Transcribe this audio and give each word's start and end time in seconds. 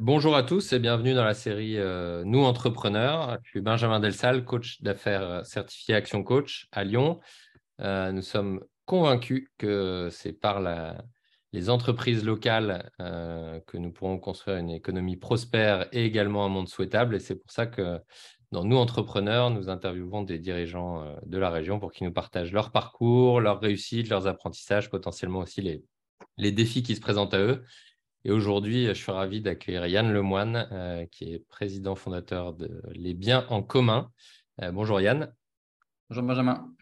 Bonjour 0.00 0.34
à 0.34 0.42
tous 0.42 0.72
et 0.72 0.78
bienvenue 0.80 1.14
dans 1.14 1.24
la 1.24 1.34
série 1.34 1.78
euh, 1.78 2.24
Nous 2.24 2.42
Entrepreneurs. 2.42 3.38
Je 3.44 3.50
suis 3.50 3.60
Benjamin 3.60 4.00
Delsal, 4.00 4.44
coach 4.44 4.82
d'affaires 4.82 5.46
certifié 5.46 5.94
Action 5.94 6.24
Coach 6.24 6.66
à 6.72 6.82
Lyon. 6.84 7.20
Euh, 7.80 8.10
nous 8.10 8.22
sommes 8.22 8.64
convaincus 8.86 9.48
que 9.56 10.08
c'est 10.10 10.32
par 10.32 10.60
les 11.52 11.70
entreprises 11.70 12.24
locales 12.24 12.90
euh, 13.00 13.60
que 13.66 13.76
nous 13.76 13.92
pourrons 13.92 14.18
construire 14.18 14.56
une 14.56 14.70
économie 14.70 15.16
prospère 15.16 15.86
et 15.92 16.04
également 16.04 16.44
un 16.44 16.48
monde 16.48 16.68
souhaitable. 16.68 17.14
Et 17.14 17.20
c'est 17.20 17.36
pour 17.36 17.52
ça 17.52 17.66
que 17.66 18.00
dans 18.50 18.64
Nous 18.64 18.76
Entrepreneurs, 18.76 19.50
nous 19.50 19.68
interviewons 19.68 20.22
des 20.22 20.38
dirigeants 20.38 21.04
de 21.24 21.38
la 21.38 21.50
région 21.50 21.78
pour 21.78 21.92
qu'ils 21.92 22.06
nous 22.06 22.12
partagent 22.12 22.52
leur 22.52 22.72
parcours, 22.72 23.40
leurs 23.40 23.60
réussites, 23.60 24.08
leurs 24.08 24.26
apprentissages, 24.26 24.90
potentiellement 24.90 25.40
aussi 25.40 25.60
les 26.38 26.52
défis 26.52 26.82
qui 26.82 26.96
se 26.96 27.00
présentent 27.00 27.34
à 27.34 27.38
eux 27.38 27.62
et 28.24 28.30
aujourd'hui, 28.30 28.86
je 28.86 28.94
suis 28.94 29.12
ravi 29.12 29.42
d'accueillir 29.42 29.86
Yann 29.86 30.10
Lemoine, 30.10 30.66
euh, 30.72 31.04
qui 31.06 31.34
est 31.34 31.38
président 31.38 31.94
fondateur 31.94 32.54
de 32.54 32.82
Les 32.94 33.12
Biens 33.12 33.44
en 33.50 33.62
commun. 33.62 34.10
Euh, 34.62 34.72
bonjour 34.72 34.98
Yann. 35.00 35.30
Bonjour 36.08 36.24
Benjamin. 36.24 36.72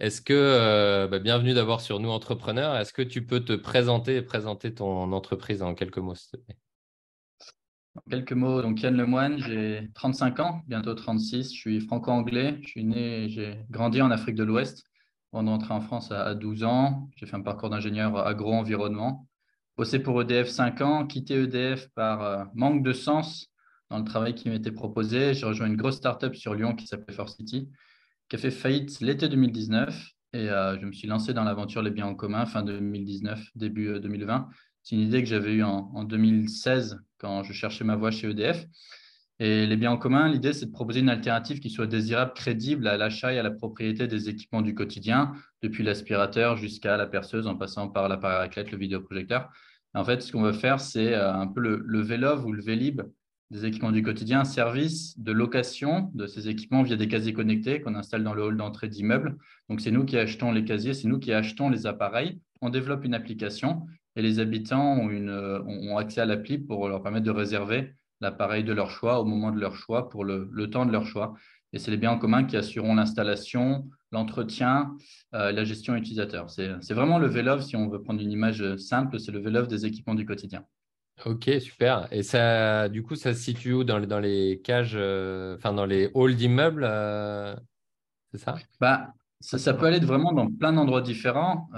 Est-ce 0.00 0.20
que, 0.20 0.32
euh, 0.34 1.06
bah, 1.06 1.20
bienvenue 1.20 1.54
d'abord 1.54 1.80
sur 1.80 2.00
Nous 2.00 2.10
Entrepreneurs, 2.10 2.76
est-ce 2.76 2.92
que 2.92 3.02
tu 3.02 3.24
peux 3.24 3.38
te 3.40 3.52
présenter 3.52 4.16
et 4.16 4.22
présenter 4.22 4.74
ton 4.74 5.12
entreprise 5.12 5.62
en 5.62 5.74
quelques 5.74 5.98
mots, 5.98 6.16
s'il 6.16 6.32
te 6.32 6.44
plaît? 6.44 6.56
En 7.94 8.10
quelques 8.10 8.32
mots, 8.32 8.60
donc 8.60 8.82
Yann 8.82 8.96
Lemoine, 8.96 9.38
j'ai 9.38 9.88
35 9.94 10.40
ans, 10.40 10.62
bientôt 10.66 10.94
36, 10.94 11.54
je 11.54 11.56
suis 11.56 11.80
franco-anglais, 11.80 12.58
je 12.62 12.68
suis 12.68 12.84
né, 12.84 13.28
j'ai 13.28 13.60
grandi 13.70 14.02
en 14.02 14.10
Afrique 14.10 14.34
de 14.34 14.42
l'Ouest, 14.42 14.82
avant 15.32 15.44
d'entrer 15.44 15.72
en 15.72 15.80
France 15.80 16.10
à 16.10 16.34
12 16.34 16.64
ans, 16.64 17.08
j'ai 17.14 17.26
fait 17.26 17.36
un 17.36 17.42
parcours 17.42 17.70
d'ingénieur 17.70 18.16
agro-environnement 18.26 19.28
bossé 19.76 19.98
pour 19.98 20.20
EDF 20.20 20.48
5 20.48 20.80
ans, 20.80 21.06
quitté 21.06 21.34
EDF 21.34 21.88
par 21.94 22.22
euh, 22.22 22.44
manque 22.54 22.82
de 22.82 22.92
sens 22.92 23.50
dans 23.90 23.98
le 23.98 24.04
travail 24.04 24.34
qui 24.34 24.48
m'était 24.48 24.72
proposé. 24.72 25.34
J'ai 25.34 25.46
rejoint 25.46 25.66
une 25.66 25.76
grosse 25.76 25.96
startup 25.96 26.34
sur 26.34 26.54
Lyon 26.54 26.74
qui 26.74 26.86
s'appelait 26.86 27.14
Force 27.14 27.36
City, 27.36 27.68
qui 28.28 28.36
a 28.36 28.38
fait 28.38 28.50
faillite 28.50 29.00
l'été 29.00 29.28
2019. 29.28 30.10
Et 30.32 30.50
euh, 30.50 30.78
je 30.80 30.86
me 30.86 30.92
suis 30.92 31.06
lancé 31.06 31.32
dans 31.32 31.44
l'aventure 31.44 31.82
Les 31.82 31.90
biens 31.90 32.06
en 32.06 32.14
commun 32.14 32.46
fin 32.46 32.62
2019, 32.62 33.50
début 33.54 34.00
2020. 34.00 34.36
Euh, 34.36 34.54
C'est 34.82 34.96
une 34.96 35.02
idée 35.02 35.22
que 35.22 35.28
j'avais 35.28 35.52
eue 35.52 35.62
en, 35.62 35.90
en, 35.94 36.04
2016 36.04 37.00
quand 37.18 37.42
je 37.42 37.52
cherchais 37.52 37.84
ma 37.84 37.96
voie 37.96 38.10
chez 38.10 38.30
EDF. 38.30 38.66
Et 39.40 39.66
les 39.66 39.76
biens 39.76 39.90
en 39.90 39.96
commun, 39.96 40.28
l'idée, 40.28 40.52
c'est 40.52 40.66
de 40.66 40.70
proposer 40.70 41.00
une 41.00 41.08
alternative 41.08 41.58
qui 41.58 41.68
soit 41.68 41.88
désirable, 41.88 42.32
crédible 42.34 42.86
à 42.86 42.96
l'achat 42.96 43.32
et 43.32 43.38
à 43.38 43.42
la 43.42 43.50
propriété 43.50 44.06
des 44.06 44.28
équipements 44.28 44.62
du 44.62 44.74
quotidien, 44.74 45.32
depuis 45.60 45.82
l'aspirateur 45.82 46.56
jusqu'à 46.56 46.96
la 46.96 47.06
perceuse, 47.06 47.48
en 47.48 47.56
passant 47.56 47.88
par 47.88 48.08
l'appareil 48.08 48.38
raclette, 48.38 48.70
le 48.70 48.78
vidéoprojecteur. 48.78 49.50
En 49.92 50.04
fait, 50.04 50.22
ce 50.22 50.30
qu'on 50.30 50.42
veut 50.42 50.52
faire, 50.52 50.78
c'est 50.78 51.14
euh, 51.14 51.32
un 51.32 51.48
peu 51.48 51.60
le, 51.60 51.82
le 51.84 52.44
ou 52.44 52.52
le 52.52 52.62
Vélib 52.62 53.02
des 53.50 53.66
équipements 53.66 53.92
du 53.92 54.02
quotidien, 54.02 54.40
un 54.40 54.44
service 54.44 55.18
de 55.18 55.30
location 55.30 56.10
de 56.14 56.26
ces 56.26 56.48
équipements 56.48 56.82
via 56.82 56.96
des 56.96 57.08
casiers 57.08 57.32
connectés 57.32 57.80
qu'on 57.80 57.94
installe 57.94 58.24
dans 58.24 58.34
le 58.34 58.42
hall 58.42 58.56
d'entrée 58.56 58.88
d'immeuble. 58.88 59.36
Donc, 59.68 59.80
c'est 59.80 59.90
nous 59.90 60.04
qui 60.04 60.16
achetons 60.16 60.50
les 60.52 60.64
casiers, 60.64 60.94
c'est 60.94 61.08
nous 61.08 61.18
qui 61.18 61.32
achetons 61.32 61.70
les 61.70 61.86
appareils. 61.86 62.40
On 62.60 62.70
développe 62.70 63.04
une 63.04 63.14
application 63.14 63.86
et 64.16 64.22
les 64.22 64.38
habitants 64.38 64.96
ont, 64.96 65.10
euh, 65.10 65.60
ont 65.64 65.96
accès 65.98 66.20
à 66.20 66.24
l'appli 66.24 66.58
pour 66.58 66.88
leur 66.88 67.02
permettre 67.02 67.26
de 67.26 67.30
réserver 67.30 67.94
l'appareil 68.20 68.64
de 68.64 68.72
leur 68.72 68.90
choix 68.90 69.20
au 69.20 69.24
moment 69.24 69.50
de 69.50 69.60
leur 69.60 69.76
choix 69.76 70.08
pour 70.08 70.24
le, 70.24 70.70
temps 70.70 70.86
de 70.86 70.92
leur 70.92 71.06
choix. 71.06 71.34
Et 71.72 71.78
c'est 71.78 71.90
les 71.90 71.96
biens 71.96 72.12
en 72.12 72.18
commun 72.18 72.44
qui 72.44 72.56
assureront 72.56 72.94
l'installation, 72.94 73.88
l'entretien, 74.12 74.96
euh, 75.34 75.50
la 75.50 75.64
gestion 75.64 75.96
utilisateur. 75.96 76.48
C'est 76.50 76.94
vraiment 76.94 77.18
le 77.18 77.26
VLOV, 77.26 77.62
si 77.62 77.76
on 77.76 77.88
veut 77.88 78.00
prendre 78.00 78.20
une 78.20 78.30
image 78.30 78.76
simple, 78.76 79.18
c'est 79.18 79.32
le 79.32 79.40
VLOV 79.40 79.66
des 79.66 79.84
équipements 79.86 80.14
du 80.14 80.24
quotidien. 80.24 80.64
Ok, 81.26 81.50
super. 81.60 82.08
Et 82.10 82.22
ça, 82.22 82.88
du 82.88 83.02
coup, 83.02 83.14
ça 83.14 83.34
se 83.34 83.40
situe 83.40 83.72
où 83.72 83.84
dans 83.84 83.98
les, 83.98 84.06
dans 84.06 84.20
les 84.20 84.60
cages, 84.62 84.96
euh, 84.96 85.56
enfin 85.56 85.72
dans 85.72 85.86
les 85.86 86.10
halls 86.14 86.34
d'immeubles 86.34 86.84
euh, 86.84 87.54
C'est 88.32 88.38
ça? 88.38 88.56
Bah, 88.80 89.14
ça, 89.40 89.58
ça, 89.58 89.74
peut 89.74 89.86
aller 89.86 90.00
vraiment 90.00 90.32
dans 90.32 90.50
plein 90.50 90.72
d'endroits 90.72 91.02
différents 91.02 91.68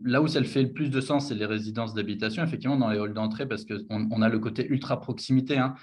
là 0.00 0.22
où 0.22 0.28
ça 0.28 0.42
fait 0.44 0.62
le 0.62 0.72
plus 0.72 0.90
de 0.90 1.00
sens, 1.00 1.28
c'est 1.28 1.34
les 1.34 1.46
résidences 1.46 1.94
d'habitation, 1.94 2.42
effectivement, 2.42 2.76
dans 2.76 2.90
les 2.90 2.98
halls 2.98 3.14
d'entrée, 3.14 3.46
parce 3.46 3.64
qu'on 3.64 4.08
on 4.10 4.22
a 4.22 4.28
le 4.28 4.38
côté 4.38 4.66
ultra 4.68 5.00
proximité. 5.00 5.58
Hein. 5.58 5.74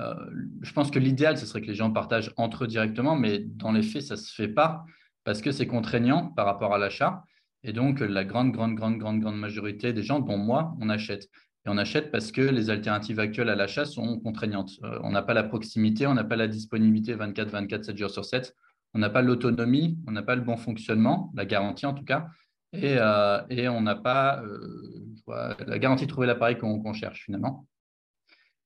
Euh, 0.00 0.14
je 0.62 0.72
pense 0.72 0.90
que 0.90 0.98
l'idéal, 0.98 1.38
ce 1.38 1.46
serait 1.46 1.60
que 1.60 1.66
les 1.66 1.74
gens 1.74 1.90
partagent 1.90 2.32
entre 2.36 2.64
eux 2.64 2.66
directement, 2.66 3.16
mais 3.16 3.38
dans 3.38 3.72
les 3.72 3.82
faits, 3.82 4.02
ça 4.02 4.14
ne 4.14 4.20
se 4.20 4.34
fait 4.34 4.48
pas 4.48 4.84
parce 5.24 5.40
que 5.40 5.52
c'est 5.52 5.66
contraignant 5.66 6.28
par 6.28 6.46
rapport 6.46 6.74
à 6.74 6.78
l'achat. 6.78 7.24
Et 7.62 7.72
donc, 7.72 8.00
la 8.00 8.24
grande, 8.24 8.52
grande, 8.52 8.74
grande, 8.74 8.98
grande, 8.98 9.20
grande 9.20 9.38
majorité 9.38 9.92
des 9.92 10.02
gens, 10.02 10.20
dont 10.20 10.36
moi, 10.36 10.74
on 10.80 10.88
achète. 10.88 11.28
Et 11.64 11.68
on 11.68 11.78
achète 11.78 12.10
parce 12.10 12.32
que 12.32 12.40
les 12.40 12.70
alternatives 12.70 13.20
actuelles 13.20 13.48
à 13.48 13.54
l'achat 13.54 13.84
sont 13.84 14.18
contraignantes. 14.18 14.72
Euh, 14.82 14.98
on 15.04 15.10
n'a 15.10 15.22
pas 15.22 15.34
la 15.34 15.44
proximité, 15.44 16.06
on 16.06 16.14
n'a 16.14 16.24
pas 16.24 16.36
la 16.36 16.48
disponibilité 16.48 17.14
24, 17.14 17.50
24, 17.50 17.84
7 17.84 17.96
jours 17.96 18.10
sur 18.10 18.24
7. 18.24 18.54
On 18.94 18.98
n'a 18.98 19.10
pas 19.10 19.22
l'autonomie, 19.22 19.98
on 20.06 20.10
n'a 20.10 20.22
pas 20.22 20.34
le 20.34 20.42
bon 20.42 20.56
fonctionnement, 20.56 21.32
la 21.34 21.46
garantie 21.46 21.86
en 21.86 21.94
tout 21.94 22.04
cas. 22.04 22.26
Euh, 22.74 23.42
et, 23.50 23.68
on 23.68 23.82
n'a 23.82 23.94
pas 23.94 24.42
euh, 24.42 25.54
la 25.66 25.78
garantie 25.78 26.06
de 26.06 26.10
trouver 26.10 26.26
l'appareil 26.26 26.56
qu'on 26.56 26.92
cherche 26.92 27.24
finalement. 27.24 27.66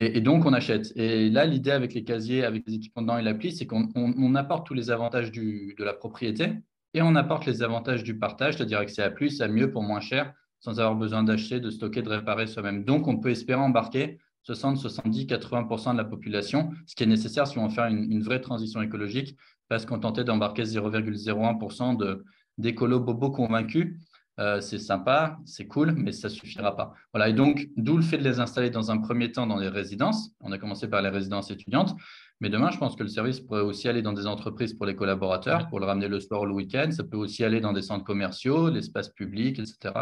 Et, 0.01 0.21
donc, 0.21 0.45
on 0.45 0.53
achète. 0.53 0.93
Et 0.97 1.31
là, 1.31 1.47
l'idée 1.47 1.71
avec 1.71 1.95
les 1.95 2.05
casiers, 2.05 2.45
avec 2.45 2.65
les 2.67 2.75
équipements 2.75 3.03
dedans 3.03 3.19
et 3.19 3.23
l'appli, 3.23 3.53
c'est 3.53 3.67
qu'on 3.67 4.35
apporte 4.35 4.67
tous 4.67 4.75
les 4.75 4.91
avantages 4.91 5.33
de 5.33 5.83
la 5.83 5.95
propriété 5.95 6.53
et 6.95 7.03
on 7.03 7.15
apporte 7.15 7.47
les 7.47 7.63
avantages 7.63 8.05
du 8.05 8.19
partage, 8.19 8.57
c'est-à-dire 8.57 8.79
accès 8.79 9.03
à 9.03 9.11
plus, 9.11 9.41
à 9.41 9.49
mieux 9.49 9.71
pour 9.71 9.83
moins 9.83 10.01
cher, 10.01 10.33
sans 10.61 10.81
avoir 10.81 10.97
besoin 10.97 11.23
d'acheter, 11.23 11.61
de 11.61 11.71
stocker, 11.71 12.03
de 12.03 12.09
réparer 12.09 12.47
soi-même. 12.47 12.85
Donc, 12.85 13.09
on 13.09 13.19
peut 13.19 13.31
espérer 13.31 13.61
embarquer 13.61 14.19
60, 14.43 14.77
70, 14.77 15.27
80% 15.27 15.93
de 15.93 15.99
la 15.99 16.05
population, 16.05 16.71
ce 16.87 16.95
qui 16.95 17.03
est 17.03 17.07
nécessaire 17.07 17.47
si 17.47 17.59
on 17.59 17.67
veut 17.67 17.75
faire 17.75 17.87
une, 17.87 18.11
une 18.13 18.23
vraie 18.23 18.41
transition 18.41 18.81
écologique, 18.81 19.37
parce 19.69 19.87
qu'on 19.87 19.99
tentait 19.99 20.25
d'embarquer 20.25 20.63
0,01% 20.63 21.97
de, 21.97 22.25
d'écolos 22.59 23.01
bobos 23.01 23.31
convaincus. 23.31 23.97
Euh, 24.39 24.61
c'est 24.61 24.79
sympa, 24.79 25.39
c'est 25.47 25.67
cool, 25.67 25.93
mais 25.93 26.13
ça 26.13 26.29
ne 26.29 26.33
suffira 26.33 26.77
pas. 26.77 26.93
Voilà, 27.15 27.31
et 27.31 27.33
donc, 27.33 27.69
d'où 27.77 27.97
le 27.97 28.03
fait 28.03 28.19
de 28.19 28.23
les 28.23 28.39
installer 28.39 28.69
dans 28.69 28.91
un 28.91 28.99
premier 28.99 29.33
temps 29.33 29.47
dans 29.47 29.57
les 29.57 29.69
résidences. 29.69 30.31
On 30.41 30.53
a 30.53 30.59
commencé 30.59 30.89
par 30.89 31.01
les 31.01 31.09
résidences 31.09 31.51
étudiantes, 31.51 31.97
mais 32.41 32.51
demain, 32.51 32.71
je 32.71 32.77
pense 32.77 32.97
que 32.97 33.03
le 33.03 33.09
service 33.09 33.41
pourrait 33.41 33.63
aussi 33.63 33.89
aller 33.89 34.03
dans 34.03 34.13
des 34.13 34.27
entreprises 34.27 34.75
pour 34.75 34.85
les 34.85 34.95
collaborateurs, 34.95 35.69
pour 35.69 35.81
le 35.81 35.87
ramener 35.87 36.09
le 36.09 36.21
soir 36.21 36.43
ou 36.43 36.45
le 36.45 36.53
week-end. 36.53 36.91
Ça 36.91 37.03
peut 37.03 37.17
aussi 37.17 37.45
aller 37.45 37.63
dans 37.63 37.73
des 37.73 37.81
centres 37.81 38.05
commerciaux, 38.05 38.69
l'espace 38.69 39.09
public, 39.09 39.59
etc. 39.59 39.95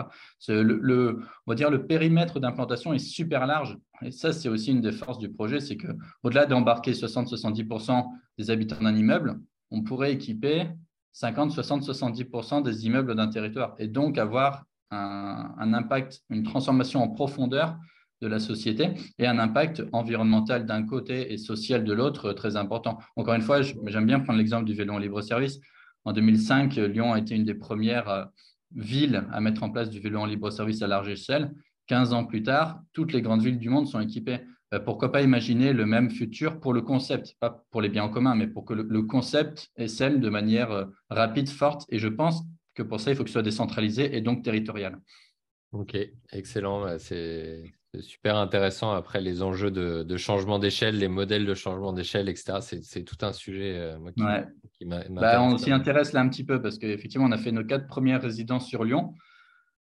Le, 0.48 1.20
on 1.46 1.52
va 1.52 1.54
dire 1.54 1.70
le 1.70 1.86
périmètre 1.86 2.40
d'implantation 2.40 2.92
est 2.92 2.98
super 2.98 3.46
large. 3.46 3.78
Et 4.02 4.10
ça, 4.10 4.32
c'est 4.32 4.48
aussi 4.48 4.72
une 4.72 4.80
des 4.80 4.90
forces 4.90 5.18
du 5.18 5.30
projet, 5.30 5.60
c'est 5.60 5.76
qu'au-delà 5.76 6.46
d'embarquer 6.46 6.92
60-70% 6.92 8.04
des 8.38 8.50
habitants 8.50 8.82
d'un 8.82 8.96
immeuble, 8.96 9.38
on 9.70 9.82
pourrait 9.82 10.12
équiper 10.12 10.70
50, 11.14 11.52
60, 11.52 11.82
70% 11.84 12.62
des 12.62 12.86
immeubles 12.86 13.14
d'un 13.14 13.28
territoire 13.28 13.74
et 13.78 13.86
donc 13.86 14.18
avoir 14.18 14.64
un, 14.90 15.72
impact, 15.72 16.22
une 16.28 16.42
transformation 16.42 17.02
en 17.02 17.08
profondeur 17.08 17.76
de 18.20 18.26
la 18.26 18.38
société 18.38 18.90
et 19.18 19.26
un 19.26 19.38
impact 19.38 19.82
environnemental 19.92 20.66
d'un 20.66 20.84
côté 20.84 21.32
et 21.32 21.38
social 21.38 21.84
de 21.84 21.92
l'autre 21.92 22.32
très 22.32 22.56
important. 22.56 22.98
Encore 23.16 23.34
une 23.34 23.42
fois, 23.42 23.62
j'aime 23.62 24.06
bien 24.06 24.20
prendre 24.20 24.38
l'exemple 24.38 24.64
du 24.64 24.74
vélo 24.74 24.94
en 24.94 24.98
libre 24.98 25.20
service. 25.20 25.60
En 26.04 26.12
2005, 26.12 26.74
Lyon 26.76 27.12
a 27.12 27.18
été 27.18 27.34
une 27.34 27.44
des 27.44 27.54
premières 27.54 28.08
euh, 28.08 28.24
villes 28.74 29.24
à 29.32 29.40
mettre 29.40 29.62
en 29.62 29.70
place 29.70 29.90
du 29.90 30.00
vélo 30.00 30.20
en 30.20 30.26
libre 30.26 30.50
service 30.50 30.82
à 30.82 30.86
large 30.86 31.08
échelle. 31.08 31.52
15 31.86 32.12
ans 32.12 32.24
plus 32.24 32.42
tard, 32.42 32.80
toutes 32.92 33.12
les 33.12 33.22
grandes 33.22 33.42
villes 33.42 33.58
du 33.58 33.68
monde 33.68 33.86
sont 33.86 34.00
équipées. 34.00 34.40
Euh, 34.72 34.80
pourquoi 34.80 35.12
pas 35.12 35.22
imaginer 35.22 35.72
le 35.72 35.86
même 35.86 36.10
futur 36.10 36.58
pour 36.58 36.72
le 36.72 36.80
concept, 36.80 37.36
pas 37.38 37.64
pour 37.70 37.82
les 37.82 37.88
biens 37.88 38.04
en 38.04 38.08
commun, 38.08 38.34
mais 38.34 38.46
pour 38.46 38.64
que 38.64 38.72
le, 38.72 39.02
concept 39.02 39.70
essaime 39.76 40.20
de 40.20 40.28
manière 40.28 40.70
euh, 40.70 40.84
rapide, 41.10 41.48
forte. 41.48 41.84
Et 41.90 41.98
je 41.98 42.08
pense 42.08 42.42
que 42.74 42.82
pour 42.82 43.00
ça, 43.00 43.10
il 43.10 43.16
faut 43.16 43.24
que 43.24 43.28
ce 43.28 43.34
soit 43.34 43.42
décentralisé 43.42 44.16
et 44.16 44.20
donc 44.20 44.42
territorial. 44.42 44.98
Ok, 45.72 45.96
excellent. 46.32 46.98
C'est 46.98 47.62
super 48.00 48.36
intéressant. 48.36 48.92
Après, 48.92 49.20
les 49.20 49.42
enjeux 49.42 49.70
de, 49.70 50.16
changement 50.16 50.58
d'échelle, 50.58 50.98
les 50.98 51.08
modèles 51.08 51.46
de 51.46 51.54
changement 51.54 51.92
d'échelle, 51.92 52.28
etc. 52.28 52.58
C'est 52.60 53.04
tout 53.04 53.18
un 53.22 53.32
sujet 53.32 53.76
euh, 53.76 53.98
qui, 54.16 54.22
ouais. 54.24 55.08
Bah, 55.10 55.42
on 55.42 55.56
s'y 55.56 55.72
intéresse 55.72 56.12
là 56.12 56.20
un 56.20 56.28
petit 56.28 56.44
peu 56.44 56.60
parce 56.60 56.78
qu'effectivement, 56.78 57.26
on 57.26 57.32
a 57.32 57.38
fait 57.38 57.52
nos 57.52 57.64
quatre 57.64 57.86
premières 57.86 58.22
résidences 58.22 58.66
sur 58.66 58.84
Lyon. 58.84 59.14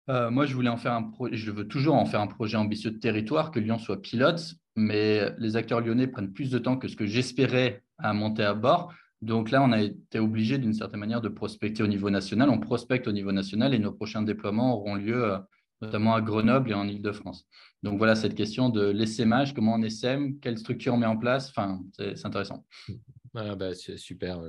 moi, 0.08 0.46
je 0.46 0.54
voulais 0.54 0.70
en 0.70 0.78
faire 0.78 0.94
un 0.94 1.04
projet, 1.04 1.36
je 1.36 1.50
veux 1.50 1.68
toujours 1.68 1.96
en 1.96 2.06
faire 2.06 2.22
un 2.22 2.28
projet 2.28 2.58
ambitieux 2.58 2.92
de 2.92 3.00
territoire, 3.00 3.50
que 3.52 3.60
Lyon 3.60 3.80
soit 3.80 4.02
pilote 4.02 4.56
mais 4.76 5.32
les 5.38 5.56
acteurs 5.56 5.82
lyonnais 5.82 6.08
prennent 6.08 6.34
plus 6.34 6.50
de 6.50 6.58
temps 6.58 6.78
que 6.78 6.88
ce 6.88 6.96
que 6.96 7.06
j'espérais 7.06 7.84
à 7.98 8.14
monter 8.14 8.44
à 8.44 8.54
bord. 8.54 8.94
Donc 9.22 9.50
là, 9.50 9.64
on 9.64 9.72
a 9.72 9.82
été 9.82 10.20
obligé 10.20 10.58
d'une 10.58 10.74
certaine 10.74 11.00
manière 11.00 11.22
de 11.22 11.30
prospecter 11.30 11.82
au 11.82 11.88
niveau 11.88 12.10
national. 12.10 12.50
On 12.50 12.60
prospecte 12.60 13.08
au 13.08 13.12
niveau 13.12 13.32
national 13.32 13.74
et 13.74 13.80
nos 13.80 13.92
prochains 13.92 14.22
déploiements 14.22 14.76
auront 14.76 14.96
lieu 14.96 15.24
euh, 15.26 15.38
notamment 15.82 16.14
à 16.14 16.22
Grenoble 16.22 16.72
et 16.72 16.74
en 16.74 16.88
Ile-de-France. 16.88 17.48
Donc 17.84 17.98
voilà 17.98 18.16
cette 18.16 18.36
question 18.36 18.70
de 18.70 18.86
l'essaimage, 18.88 19.54
comment 19.54 19.76
on 19.76 19.82
essaime, 19.82 20.40
quelle 20.40 20.58
structure 20.58 20.94
on 20.94 20.98
met 20.98 21.06
en 21.06 21.18
place. 21.18 21.50
Enfin, 21.50 21.82
c'est 21.98 22.26
intéressant. 22.26 22.66
Ah 23.36 23.56
bah, 23.56 23.74
super. 23.74 24.42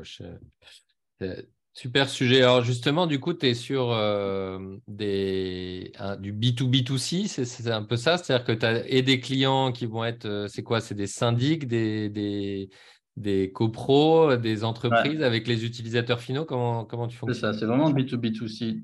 Super 1.77 2.09
sujet. 2.09 2.41
Alors 2.41 2.65
justement, 2.65 3.07
du 3.07 3.21
coup, 3.21 3.35
tu 3.35 3.45
es 3.45 3.53
sur 3.53 3.93
euh, 3.93 4.79
des, 4.89 5.93
du 6.21 6.33
B2B2C, 6.33 7.27
c'est 7.45 7.71
un 7.71 7.83
peu 7.83 7.97
ça? 7.97 8.17
C'est-à-dire 8.17 8.47
que 8.47 8.53
tu 8.53 8.65
as 8.65 8.89
et 8.89 9.03
des 9.03 9.21
clients 9.21 9.73
qui 9.73 9.85
vont 9.85 10.03
être, 10.03 10.25
euh, 10.25 10.49
c'est 10.49 10.63
quoi? 10.63 10.81
C'est 10.81 10.95
des 10.95 11.07
syndics, 11.07 11.69
des, 11.69 12.09
des, 12.09 12.71
des 13.19 13.53
copros, 13.53 14.37
des 14.37 14.65
entreprises 14.65 15.23
avec 15.23 15.47
les 15.47 15.67
utilisateurs 15.67 16.21
finaux? 16.21 16.47
Comment, 16.47 16.87
comment 16.87 17.09
tu 17.09 17.19
fonctionnes 17.19 17.35
C'est 17.35 17.53
ça, 17.53 17.53
c'est 17.53 17.67
vraiment 17.67 17.93
B2B2C. 17.93 18.83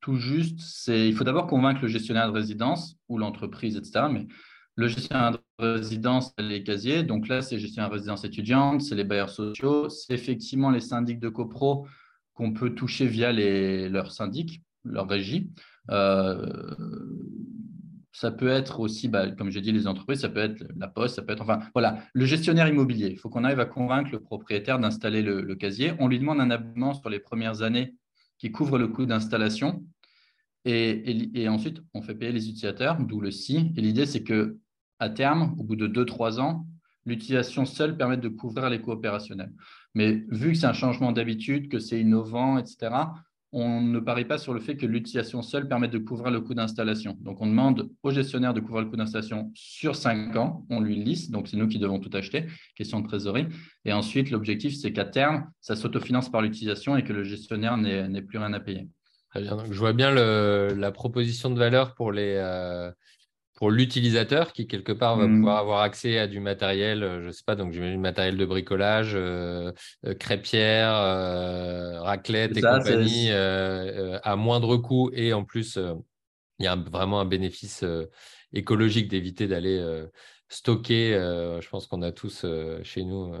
Tout 0.00 0.16
juste, 0.16 0.86
il 0.88 1.14
faut 1.14 1.24
d'abord 1.24 1.46
convaincre 1.46 1.80
le 1.80 1.88
gestionnaire 1.88 2.26
de 2.26 2.36
résidence 2.36 2.98
ou 3.08 3.16
l'entreprise, 3.16 3.78
etc. 3.78 4.04
Mais 4.12 4.26
le 4.74 4.88
gestionnaire 4.88 5.32
de 5.32 5.38
résidence, 5.58 6.32
les 6.38 6.62
casiers. 6.62 7.02
Donc 7.02 7.28
là, 7.28 7.42
c'est 7.42 7.58
gestionnaire 7.58 7.90
de 7.90 7.94
résidence 7.94 8.24
étudiante, 8.24 8.82
c'est 8.82 8.94
les 8.94 9.04
bailleurs 9.04 9.30
sociaux, 9.30 9.88
c'est 9.88 10.14
effectivement 10.14 10.70
les 10.70 10.80
syndics 10.80 11.20
de 11.20 11.28
copro 11.28 11.86
qu'on 12.34 12.52
peut 12.52 12.74
toucher 12.74 13.06
via 13.06 13.32
les, 13.32 13.88
leurs 13.88 14.12
syndics, 14.12 14.62
leur 14.84 15.08
régie. 15.08 15.50
Euh, 15.90 16.74
ça 18.12 18.30
peut 18.30 18.48
être 18.48 18.80
aussi, 18.80 19.08
bah, 19.08 19.30
comme 19.30 19.50
j'ai 19.50 19.60
dit, 19.60 19.72
les 19.72 19.86
entreprises, 19.86 20.20
ça 20.20 20.28
peut 20.28 20.40
être 20.40 20.64
la 20.76 20.86
poste, 20.86 21.16
ça 21.16 21.22
peut 21.22 21.32
être, 21.32 21.42
enfin, 21.42 21.60
voilà, 21.72 21.98
le 22.12 22.24
gestionnaire 22.24 22.68
immobilier. 22.68 23.08
Il 23.08 23.18
faut 23.18 23.30
qu'on 23.30 23.44
arrive 23.44 23.60
à 23.60 23.64
convaincre 23.64 24.10
le 24.12 24.20
propriétaire 24.20 24.78
d'installer 24.78 25.22
le, 25.22 25.54
casier. 25.56 25.92
On 25.98 26.08
lui 26.08 26.18
demande 26.18 26.40
un 26.40 26.50
abonnement 26.50 26.94
sur 26.94 27.08
les 27.08 27.18
premières 27.18 27.62
années 27.62 27.94
qui 28.38 28.52
couvre 28.52 28.78
le 28.78 28.88
coût 28.88 29.06
d'installation. 29.06 29.84
Et, 30.64 31.48
ensuite, 31.48 31.82
on 31.94 32.02
fait 32.02 32.14
payer 32.14 32.32
les 32.32 32.48
utilisateurs, 32.48 32.98
d'où 32.98 33.20
le 33.20 33.30
si. 33.30 33.72
Et 33.76 33.80
l'idée, 33.80 34.06
c'est 34.06 34.22
que 34.22 34.58
à 35.02 35.10
terme, 35.10 35.54
au 35.58 35.64
bout 35.64 35.76
de 35.76 35.88
2-3 35.88 36.40
ans, 36.40 36.64
l'utilisation 37.04 37.64
seule 37.64 37.96
permet 37.96 38.16
de 38.16 38.28
couvrir 38.28 38.70
les 38.70 38.80
coûts 38.80 38.92
opérationnels. 38.92 39.52
Mais 39.94 40.24
vu 40.30 40.52
que 40.52 40.58
c'est 40.58 40.66
un 40.66 40.72
changement 40.72 41.10
d'habitude, 41.10 41.68
que 41.68 41.80
c'est 41.80 42.00
innovant, 42.00 42.56
etc., 42.56 42.94
on 43.54 43.82
ne 43.82 44.00
parie 44.00 44.24
pas 44.24 44.38
sur 44.38 44.54
le 44.54 44.60
fait 44.60 44.76
que 44.76 44.86
l'utilisation 44.86 45.42
seule 45.42 45.68
permette 45.68 45.90
de 45.90 45.98
couvrir 45.98 46.30
le 46.30 46.40
coût 46.40 46.54
d'installation. 46.54 47.18
Donc, 47.20 47.42
on 47.42 47.46
demande 47.46 47.90
au 48.02 48.10
gestionnaire 48.10 48.54
de 48.54 48.60
couvrir 48.60 48.84
le 48.84 48.88
coût 48.88 48.96
d'installation 48.96 49.50
sur 49.54 49.94
5 49.94 50.34
ans. 50.36 50.64
On 50.70 50.80
lui 50.80 50.94
liste, 50.94 51.32
donc 51.32 51.48
c'est 51.48 51.58
nous 51.58 51.68
qui 51.68 51.78
devons 51.78 51.98
tout 51.98 52.16
acheter, 52.16 52.46
question 52.76 53.00
de 53.00 53.06
trésorerie. 53.06 53.48
Et 53.84 53.92
ensuite, 53.92 54.30
l'objectif, 54.30 54.74
c'est 54.74 54.92
qu'à 54.92 55.04
terme, 55.04 55.50
ça 55.60 55.76
s'autofinance 55.76 56.30
par 56.30 56.40
l'utilisation 56.40 56.96
et 56.96 57.04
que 57.04 57.12
le 57.12 57.24
gestionnaire 57.24 57.76
n'ait 57.76 58.22
plus 58.22 58.38
rien 58.38 58.54
à 58.54 58.60
payer. 58.60 58.88
Très 59.30 59.42
bien. 59.42 59.56
je 59.70 59.78
vois 59.78 59.92
bien 59.92 60.12
la 60.12 60.92
proposition 60.92 61.50
de 61.50 61.58
valeur 61.58 61.94
pour 61.94 62.12
les, 62.12 62.36
euh, 62.38 62.90
pour 63.62 63.70
l'utilisateur 63.70 64.52
qui, 64.52 64.66
quelque 64.66 64.90
part, 64.90 65.16
va 65.16 65.28
mmh. 65.28 65.36
pouvoir 65.36 65.58
avoir 65.58 65.82
accès 65.82 66.18
à 66.18 66.26
du 66.26 66.40
matériel, 66.40 67.04
euh, 67.04 67.22
je 67.22 67.28
ne 67.28 67.30
sais 67.30 67.44
pas, 67.46 67.54
donc 67.54 67.72
j'imagine 67.72 68.00
matériel 68.00 68.36
de 68.36 68.44
bricolage, 68.44 69.12
euh, 69.14 69.70
euh 70.04 70.14
crêpière, 70.14 70.92
raclette 72.02 72.56
et 72.56 72.60
compagnie, 72.60 73.30
à 73.30 74.34
moindre 74.34 74.78
coût. 74.78 75.12
Et 75.14 75.32
en 75.32 75.44
plus, 75.44 75.78
il 76.58 76.64
y 76.64 76.66
a 76.66 76.74
vraiment 76.74 77.20
un 77.20 77.24
bénéfice 77.24 77.84
écologique 78.52 79.06
d'éviter 79.06 79.46
d'aller 79.46 79.80
stocker. 80.48 81.12
je 81.60 81.68
pense 81.68 81.86
qu'on 81.86 82.02
a 82.02 82.10
tous 82.10 82.44
chez 82.82 83.04
nous 83.04 83.32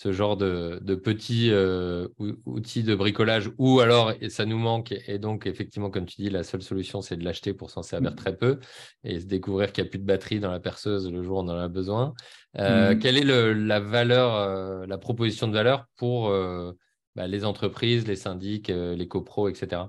ce 0.00 0.12
genre 0.12 0.38
de, 0.38 0.94
petits 0.94 1.50
euh, 1.50 2.08
outils 2.46 2.82
de 2.82 2.94
bricolage 2.94 3.50
ou 3.58 3.80
alors 3.80 4.14
ça 4.30 4.46
nous 4.46 4.56
manque 4.56 4.94
et 5.06 5.18
donc 5.18 5.46
effectivement 5.46 5.90
comme 5.90 6.06
tu 6.06 6.22
dis 6.22 6.30
la 6.30 6.42
seule 6.42 6.62
solution 6.62 7.02
c'est 7.02 7.18
de 7.18 7.24
l'acheter 7.24 7.52
pour 7.52 7.70
s'en 7.70 7.82
servir 7.82 8.12
mmh. 8.12 8.14
très 8.14 8.34
peu 8.34 8.60
et 9.04 9.20
se 9.20 9.26
découvrir 9.26 9.72
qu'il 9.72 9.84
n'y 9.84 9.88
a 9.88 9.90
plus 9.90 9.98
de 9.98 10.06
batterie 10.06 10.40
dans 10.40 10.50
la 10.50 10.58
perceuse 10.58 11.12
le 11.12 11.22
jour 11.22 11.36
où 11.36 11.40
on 11.40 11.48
en 11.48 11.58
a 11.58 11.68
besoin. 11.68 12.14
Euh, 12.56 12.94
mmh. 12.94 12.98
Quelle 12.98 13.18
est 13.18 13.54
la 13.54 13.80
valeur, 13.80 14.36
euh, 14.36 14.86
la 14.86 14.96
proposition 14.96 15.48
de 15.48 15.52
valeur 15.52 15.84
pour 15.96 16.30
bah, 17.14 17.26
les 17.26 17.44
entreprises, 17.44 18.06
les 18.06 18.16
syndics, 18.16 18.68
les 18.68 19.06
copros, 19.08 19.50
etc. 19.50 19.82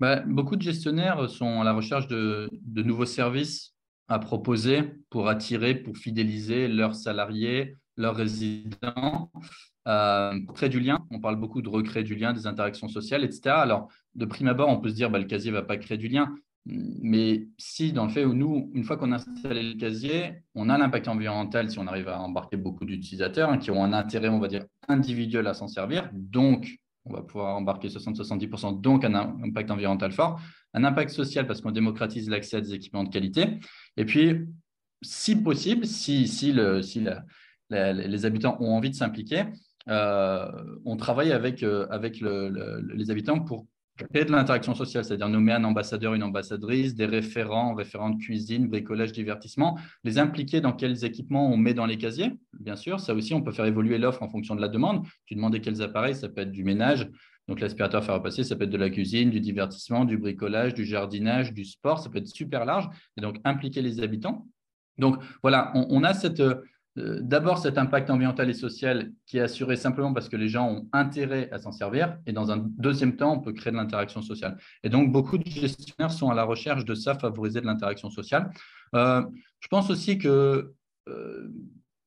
Bah, 0.00 0.22
beaucoup 0.26 0.56
de 0.56 0.62
gestionnaires 0.62 1.30
sont 1.30 1.62
à 1.62 1.64
la 1.64 1.72
recherche 1.72 2.08
de, 2.08 2.50
de 2.52 2.82
nouveaux 2.82 3.06
services 3.06 3.74
à 4.08 4.18
proposer 4.18 4.82
pour 5.08 5.28
attirer, 5.28 5.76
pour 5.76 5.96
fidéliser 5.96 6.68
leurs 6.68 6.94
salariés, 6.94 7.76
leurs 8.00 8.16
résidents, 8.16 9.30
euh, 9.86 10.38
créer 10.54 10.68
du 10.68 10.80
lien. 10.80 11.06
On 11.10 11.20
parle 11.20 11.36
beaucoup 11.36 11.62
de 11.62 11.68
recréer 11.68 12.02
du 12.02 12.16
lien, 12.16 12.32
des 12.32 12.46
interactions 12.46 12.88
sociales, 12.88 13.24
etc. 13.24 13.50
Alors, 13.50 13.88
de 14.14 14.24
prime 14.24 14.48
abord, 14.48 14.68
on 14.68 14.80
peut 14.80 14.88
se 14.88 14.94
dire, 14.94 15.10
bah, 15.10 15.18
le 15.18 15.26
casier 15.26 15.50
ne 15.50 15.56
va 15.56 15.62
pas 15.62 15.76
créer 15.76 15.98
du 15.98 16.08
lien. 16.08 16.34
Mais 16.66 17.46
si, 17.58 17.92
dans 17.92 18.04
le 18.04 18.10
fait 18.10 18.24
où 18.24 18.34
nous, 18.34 18.70
une 18.74 18.84
fois 18.84 18.96
qu'on 18.96 19.12
a 19.12 19.16
installé 19.16 19.62
le 19.62 19.78
casier, 19.78 20.42
on 20.54 20.68
a 20.68 20.76
l'impact 20.76 21.08
environnemental 21.08 21.70
si 21.70 21.78
on 21.78 21.86
arrive 21.86 22.08
à 22.08 22.20
embarquer 22.20 22.56
beaucoup 22.56 22.84
d'utilisateurs 22.84 23.50
hein, 23.50 23.58
qui 23.58 23.70
ont 23.70 23.82
un 23.82 23.92
intérêt, 23.92 24.28
on 24.28 24.40
va 24.40 24.48
dire, 24.48 24.64
individuel 24.88 25.46
à 25.46 25.54
s'en 25.54 25.68
servir. 25.68 26.10
Donc, 26.12 26.76
on 27.06 27.12
va 27.12 27.22
pouvoir 27.22 27.56
embarquer 27.56 27.88
60-70%, 27.88 28.80
donc 28.80 29.04
un 29.04 29.14
impact 29.14 29.70
environnemental 29.70 30.12
fort. 30.12 30.40
Un 30.74 30.84
impact 30.84 31.10
social 31.10 31.46
parce 31.46 31.60
qu'on 31.60 31.72
démocratise 31.72 32.28
l'accès 32.28 32.58
à 32.58 32.60
des 32.60 32.74
équipements 32.74 33.04
de 33.04 33.08
qualité. 33.08 33.58
Et 33.96 34.04
puis, 34.04 34.46
si 35.02 35.34
possible, 35.36 35.86
si, 35.86 36.28
si, 36.28 36.52
le, 36.52 36.82
si 36.82 37.00
la, 37.00 37.24
les 37.70 38.24
habitants 38.26 38.56
ont 38.60 38.74
envie 38.74 38.90
de 38.90 38.94
s'impliquer, 38.94 39.44
euh, 39.88 40.50
on 40.84 40.96
travaille 40.96 41.32
avec, 41.32 41.62
euh, 41.62 41.86
avec 41.90 42.20
les 42.20 43.10
habitants 43.10 43.40
pour 43.40 43.66
créer 43.96 44.24
de 44.24 44.32
l'interaction 44.32 44.74
sociale, 44.74 45.04
c'est-à-dire 45.04 45.28
nommer 45.28 45.52
un 45.52 45.64
ambassadeur, 45.64 46.14
une 46.14 46.22
ambassadrice, 46.22 46.94
des 46.94 47.06
référents, 47.06 47.74
référents 47.74 48.10
de 48.10 48.18
cuisine, 48.18 48.66
bricolage, 48.68 49.12
divertissement, 49.12 49.78
les 50.04 50.18
impliquer 50.18 50.60
dans 50.60 50.72
quels 50.72 51.04
équipements 51.04 51.50
on 51.52 51.56
met 51.56 51.74
dans 51.74 51.86
les 51.86 51.98
casiers, 51.98 52.32
bien 52.58 52.76
sûr. 52.76 53.00
Ça 53.00 53.14
aussi, 53.14 53.34
on 53.34 53.42
peut 53.42 53.52
faire 53.52 53.66
évoluer 53.66 53.98
l'offre 53.98 54.22
en 54.22 54.28
fonction 54.28 54.54
de 54.54 54.60
la 54.60 54.68
demande. 54.68 55.06
Tu 55.26 55.34
demandais 55.34 55.60
quels 55.60 55.82
appareils, 55.82 56.14
ça 56.14 56.28
peut 56.28 56.42
être 56.42 56.52
du 56.52 56.64
ménage, 56.64 57.10
donc 57.48 57.60
l'aspirateur 57.60 58.04
faire 58.04 58.14
repasser, 58.14 58.44
ça 58.44 58.56
peut 58.56 58.64
être 58.64 58.70
de 58.70 58.78
la 58.78 58.90
cuisine, 58.90 59.28
du 59.30 59.40
divertissement, 59.40 60.04
du 60.04 60.16
bricolage, 60.16 60.72
du 60.72 60.84
jardinage, 60.84 61.52
du 61.52 61.64
sport, 61.64 61.98
ça 61.98 62.08
peut 62.08 62.18
être 62.18 62.28
super 62.28 62.64
large. 62.64 62.88
Et 63.16 63.20
donc 63.20 63.38
impliquer 63.44 63.82
les 63.82 64.00
habitants. 64.00 64.46
Donc 64.98 65.20
voilà, 65.42 65.72
on 65.74 66.04
a 66.04 66.14
cette, 66.14 66.42
d'abord 66.96 67.58
cet 67.58 67.78
impact 67.78 68.10
environnemental 68.10 68.50
et 68.50 68.54
social 68.54 69.12
qui 69.26 69.38
est 69.38 69.42
assuré 69.42 69.76
simplement 69.76 70.12
parce 70.12 70.28
que 70.28 70.36
les 70.36 70.48
gens 70.48 70.68
ont 70.68 70.88
intérêt 70.92 71.48
à 71.52 71.58
s'en 71.58 71.72
servir, 71.72 72.18
et 72.26 72.32
dans 72.32 72.50
un 72.50 72.56
deuxième 72.56 73.16
temps, 73.16 73.34
on 73.34 73.40
peut 73.40 73.52
créer 73.52 73.72
de 73.72 73.76
l'interaction 73.76 74.22
sociale. 74.22 74.58
Et 74.82 74.88
donc, 74.88 75.12
beaucoup 75.12 75.38
de 75.38 75.48
gestionnaires 75.48 76.10
sont 76.10 76.30
à 76.30 76.34
la 76.34 76.44
recherche 76.44 76.84
de 76.84 76.94
ça, 76.94 77.14
favoriser 77.14 77.60
de 77.60 77.66
l'interaction 77.66 78.10
sociale. 78.10 78.50
Euh, 78.94 79.22
je 79.60 79.68
pense 79.68 79.90
aussi 79.90 80.18
que 80.18 80.74
euh, 81.08 81.48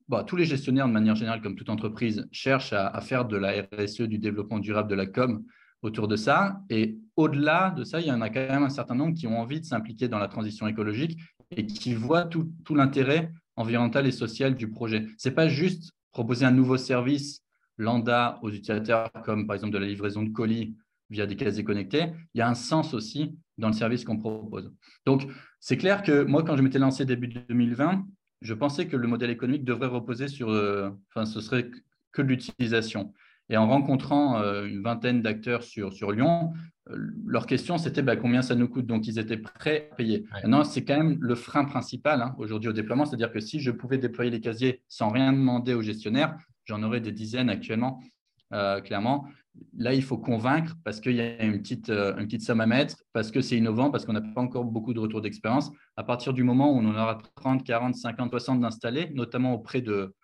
bah, 0.09 0.23
tous 0.25 0.35
les 0.35 0.45
gestionnaires, 0.45 0.87
de 0.87 0.93
manière 0.93 1.15
générale, 1.15 1.41
comme 1.41 1.55
toute 1.55 1.69
entreprise, 1.69 2.27
cherchent 2.31 2.73
à, 2.73 2.99
faire 2.99 3.25
de 3.25 3.37
la 3.37 3.63
RSE, 3.71 4.01
du 4.01 4.17
développement 4.17 4.59
durable, 4.59 4.89
de 4.89 4.95
la 4.95 5.05
com 5.05 5.45
autour 5.81 6.07
de 6.09 6.17
ça. 6.17 6.61
Et 6.69 6.97
au-delà 7.15 7.71
de 7.71 7.83
ça, 7.83 8.01
il 8.01 8.07
y 8.07 8.11
en 8.11 8.21
a 8.21 8.29
quand 8.29 8.47
même 8.47 8.63
un 8.63 8.69
certain 8.69 8.95
nombre 8.95 9.13
qui 9.15 9.27
ont 9.27 9.39
envie 9.39 9.61
de 9.61 9.65
s'impliquer 9.65 10.09
dans 10.09 10.19
la 10.19 10.27
transition 10.27 10.67
écologique 10.67 11.19
et 11.55 11.65
qui 11.65 11.93
voient 11.93 12.25
tout 12.25 12.51
l'intérêt 12.75 13.31
environnementale 13.55 14.07
et 14.07 14.11
sociale 14.11 14.55
du 14.55 14.69
projet. 14.69 15.07
Ce 15.17 15.29
n'est 15.29 15.35
pas 15.35 15.47
juste 15.47 15.91
proposer 16.11 16.45
un 16.45 16.51
nouveau 16.51 16.77
service 16.77 17.41
lambda 17.77 18.39
aux 18.41 18.49
utilisateurs, 18.49 19.11
comme 19.25 19.47
par 19.47 19.55
exemple 19.55 19.73
de 19.73 19.79
la 19.79 19.87
livraison 19.87 20.23
de 20.23 20.29
colis 20.29 20.75
via 21.09 21.25
des 21.25 21.35
casiers 21.35 21.63
connectés. 21.63 22.11
Il 22.33 22.39
y 22.39 22.41
a 22.41 22.49
un 22.49 22.55
sens 22.55 22.93
aussi 22.93 23.37
dans 23.57 23.67
le 23.67 23.73
service 23.73 24.03
qu'on 24.03 24.17
propose. 24.17 24.71
Donc, 25.05 25.27
c'est 25.59 25.77
clair 25.77 26.03
que 26.03 26.23
moi, 26.23 26.43
quand 26.43 26.57
je 26.57 26.61
m'étais 26.61 26.79
lancé 26.79 27.05
début 27.05 27.27
2020, 27.27 28.05
je 28.41 28.53
pensais 28.53 28.87
que 28.87 28.97
le 28.97 29.07
modèle 29.07 29.29
économique 29.29 29.63
devrait 29.63 29.87
reposer 29.87 30.27
sur, 30.27 30.49
euh, 30.49 30.89
enfin, 31.09 31.25
ce 31.25 31.39
serait 31.39 31.69
que 32.11 32.21
l'utilisation. 32.21 33.13
Et 33.49 33.57
en 33.57 33.67
rencontrant 33.67 34.39
euh, 34.39 34.65
une 34.65 34.81
vingtaine 34.81 35.21
d'acteurs 35.21 35.63
sur, 35.63 35.93
sur 35.93 36.11
Lyon, 36.11 36.53
leur 37.25 37.45
question, 37.45 37.77
c'était 37.77 38.01
bah, 38.01 38.17
combien 38.17 38.41
ça 38.41 38.55
nous 38.55 38.67
coûte? 38.67 38.85
Donc, 38.85 39.07
ils 39.07 39.17
étaient 39.17 39.37
prêts 39.37 39.89
à 39.91 39.95
payer. 39.95 40.25
Maintenant, 40.33 40.63
c'est 40.63 40.83
quand 40.83 40.97
même 40.97 41.17
le 41.21 41.35
frein 41.35 41.63
principal 41.63 42.21
hein, 42.21 42.35
aujourd'hui 42.37 42.69
au 42.69 42.73
déploiement. 42.73 43.05
C'est-à-dire 43.05 43.31
que 43.31 43.39
si 43.39 43.59
je 43.59 43.71
pouvais 43.71 43.97
déployer 43.97 44.29
les 44.29 44.41
casiers 44.41 44.81
sans 44.89 45.09
rien 45.09 45.31
demander 45.31 45.73
au 45.73 45.81
gestionnaire, 45.81 46.35
j'en 46.65 46.83
aurais 46.83 46.99
des 46.99 47.11
dizaines 47.11 47.49
actuellement, 47.49 48.01
euh, 48.53 48.81
clairement. 48.81 49.27
Là, 49.77 49.93
il 49.93 50.03
faut 50.03 50.17
convaincre 50.17 50.75
parce 50.83 50.99
qu'il 50.99 51.15
y 51.15 51.21
a 51.21 51.43
une 51.43 51.61
petite, 51.61 51.89
euh, 51.89 52.17
une 52.17 52.25
petite 52.25 52.41
somme 52.41 52.61
à 52.61 52.65
mettre, 52.65 52.97
parce 53.13 53.31
que 53.31 53.39
c'est 53.39 53.57
innovant, 53.57 53.91
parce 53.91 54.05
qu'on 54.05 54.13
n'a 54.13 54.21
pas 54.21 54.41
encore 54.41 54.65
beaucoup 54.65 54.93
de 54.93 54.99
retours 54.99 55.21
d'expérience. 55.21 55.71
À 55.95 56.03
partir 56.03 56.33
du 56.33 56.43
moment 56.43 56.71
où 56.71 56.79
on 56.79 56.85
en 56.85 56.93
aura 56.93 57.19
30, 57.35 57.63
40, 57.63 57.95
50, 57.95 58.29
60 58.31 58.61
d'installés, 58.61 59.11
notamment 59.13 59.53
auprès 59.53 59.81
de, 59.81 60.15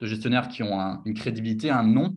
gestionnaires 0.00 0.48
qui 0.48 0.62
ont 0.62 1.02
une 1.04 1.14
crédibilité, 1.14 1.70
un 1.70 1.82
nom, 1.82 2.16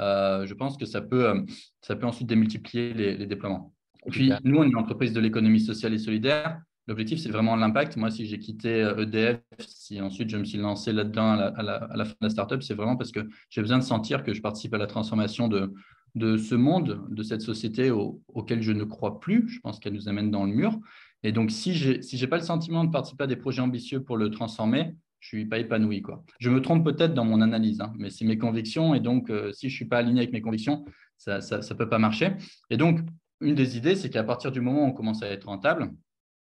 je 0.00 0.54
pense 0.54 0.76
que 0.76 0.86
ça 0.86 1.00
peut, 1.00 1.28
euh, 1.28 1.40
ça 1.80 1.96
peut 1.96 2.06
ensuite 2.06 2.28
démultiplier 2.28 2.94
les, 2.94 3.26
déploiements. 3.26 3.74
Et 4.06 4.10
puis, 4.10 4.32
nous, 4.44 4.58
on 4.58 4.64
est 4.64 4.68
une 4.68 4.76
entreprise 4.76 5.12
de 5.12 5.20
l'économie 5.20 5.60
sociale 5.60 5.94
et 5.94 5.98
solidaire. 5.98 6.60
L'objectif, 6.86 7.18
c'est 7.18 7.28
vraiment 7.28 7.56
l'impact. 7.56 7.96
Moi, 7.96 8.10
si 8.10 8.24
j'ai 8.26 8.38
quitté 8.38 8.80
EDF, 8.80 9.36
euh, 9.36 9.56
e 9.58 9.64
si 9.66 10.00
ensuite 10.00 10.30
je 10.30 10.38
me 10.38 10.44
suis 10.44 10.56
lancé 10.56 10.92
là-dedans 10.92 11.32
à 11.32 11.62
la, 11.62 12.04
fin 12.04 12.12
de 12.12 12.26
la 12.26 12.30
startup, 12.30 12.62
c'est 12.62 12.74
vraiment 12.74 12.96
parce 12.96 13.12
que 13.12 13.28
j'ai 13.50 13.60
besoin 13.60 13.78
de 13.78 13.82
sentir 13.82 14.22
que 14.22 14.32
je 14.32 14.40
participe 14.40 14.72
à 14.72 14.78
la 14.78 14.86
transformation 14.86 15.48
de, 15.48 15.74
de 16.14 16.36
ce 16.38 16.54
monde, 16.54 17.04
de 17.10 17.22
cette 17.22 17.42
société 17.42 17.90
auquel 17.90 18.62
je 18.62 18.72
ne 18.72 18.84
crois 18.84 19.20
plus. 19.20 19.48
Je 19.48 19.60
pense 19.60 19.78
qu'elle 19.80 19.92
nous 19.92 20.08
amène 20.08 20.30
dans 20.30 20.44
le 20.44 20.52
mur. 20.52 20.78
Et 21.22 21.32
donc, 21.32 21.50
si 21.50 21.74
je 21.74 21.94
n'ai 21.94 22.02
si 22.02 22.26
pas 22.26 22.38
le 22.38 22.44
sentiment 22.44 22.84
de 22.84 22.90
participer 22.90 23.24
à 23.24 23.26
des 23.26 23.36
projets 23.36 23.60
ambitieux 23.60 24.02
pour 24.02 24.16
le 24.16 24.30
transformer, 24.30 24.94
je 25.20 25.28
suis 25.28 25.46
pas 25.46 25.58
épanoui. 25.58 26.02
Quoi. 26.02 26.24
Je 26.38 26.50
me 26.50 26.60
trompe 26.60 26.84
peut-être 26.84 27.14
dans 27.14 27.24
mon 27.24 27.40
analyse, 27.40 27.80
hein, 27.80 27.92
mais 27.96 28.10
c'est 28.10 28.24
mes 28.24 28.38
convictions. 28.38 28.94
Et 28.94 29.00
donc, 29.00 29.30
euh, 29.30 29.52
si 29.52 29.68
je 29.68 29.74
suis 29.74 29.84
pas 29.84 29.98
aligné 29.98 30.20
avec 30.20 30.32
mes 30.32 30.40
convictions, 30.40 30.84
ça 31.16 31.38
ne 31.38 31.74
peut 31.74 31.88
pas 31.88 31.98
marcher. 31.98 32.32
Et 32.70 32.76
donc, 32.76 33.00
une 33.40 33.54
des 33.54 33.76
idées, 33.76 33.96
c'est 33.96 34.10
qu'à 34.10 34.24
partir 34.24 34.52
du 34.52 34.60
moment 34.60 34.84
où 34.84 34.88
on 34.88 34.92
commence 34.92 35.22
à 35.22 35.28
être 35.28 35.44
rentable, 35.44 35.92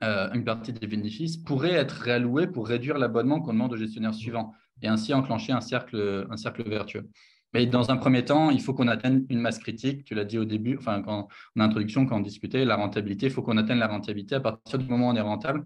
euh, 0.04 0.32
une 0.34 0.46
partie 0.46 0.72
des 0.72 0.88
bénéfices 0.88 1.38
pourrait 1.38 1.74
être 1.74 1.92
réallouée 1.92 2.48
pour 2.48 2.68
réduire 2.68 2.98
l'abonnement 2.98 3.42
qu'on 3.42 3.54
demande 3.54 3.74
au 3.74 3.78
gestionnaire 3.78 4.13
suivant 4.13 4.54
et 4.82 4.88
ainsi 4.88 5.13
enclencher 5.13 5.51
un 5.51 5.62
cercle, 5.62 6.28
un 6.30 6.38
cercle 6.38 6.68
vertueux. 6.70 7.10
Mais 7.54 7.66
dans 7.66 7.89
un 7.89 7.98
premier 7.98 8.24
temps, 8.24 8.51
il 8.51 8.62
faut 8.62 8.74
qu'on 8.74 8.88
atteigne 8.88 9.25
une 9.30 9.39
masse 9.39 9.60
critique. 9.60 10.04
Tu 10.06 10.13
l'as 10.13 10.24
dit 10.24 10.38
au 10.38 10.46
début, 10.46 10.78
enfin, 10.78 11.01
quand, 11.01 11.28
en 11.58 11.62
introduction, 11.62 12.06
quand 12.06 12.18
on 12.18 12.22
discutait, 12.22 12.63
la 12.63 12.75
rentabilité, 12.75 13.25
il 13.25 13.32
faut 13.32 13.42
qu'on 13.42 13.58
atteigne 13.58 13.80
la 13.80 13.88
rentabilité. 13.88 14.36
À 14.36 14.39
partir 14.39 14.78
du 14.78 14.88
moment 14.88 15.08
où 15.08 15.12
on 15.12 15.16
est 15.16 15.22
rentable, 15.22 15.66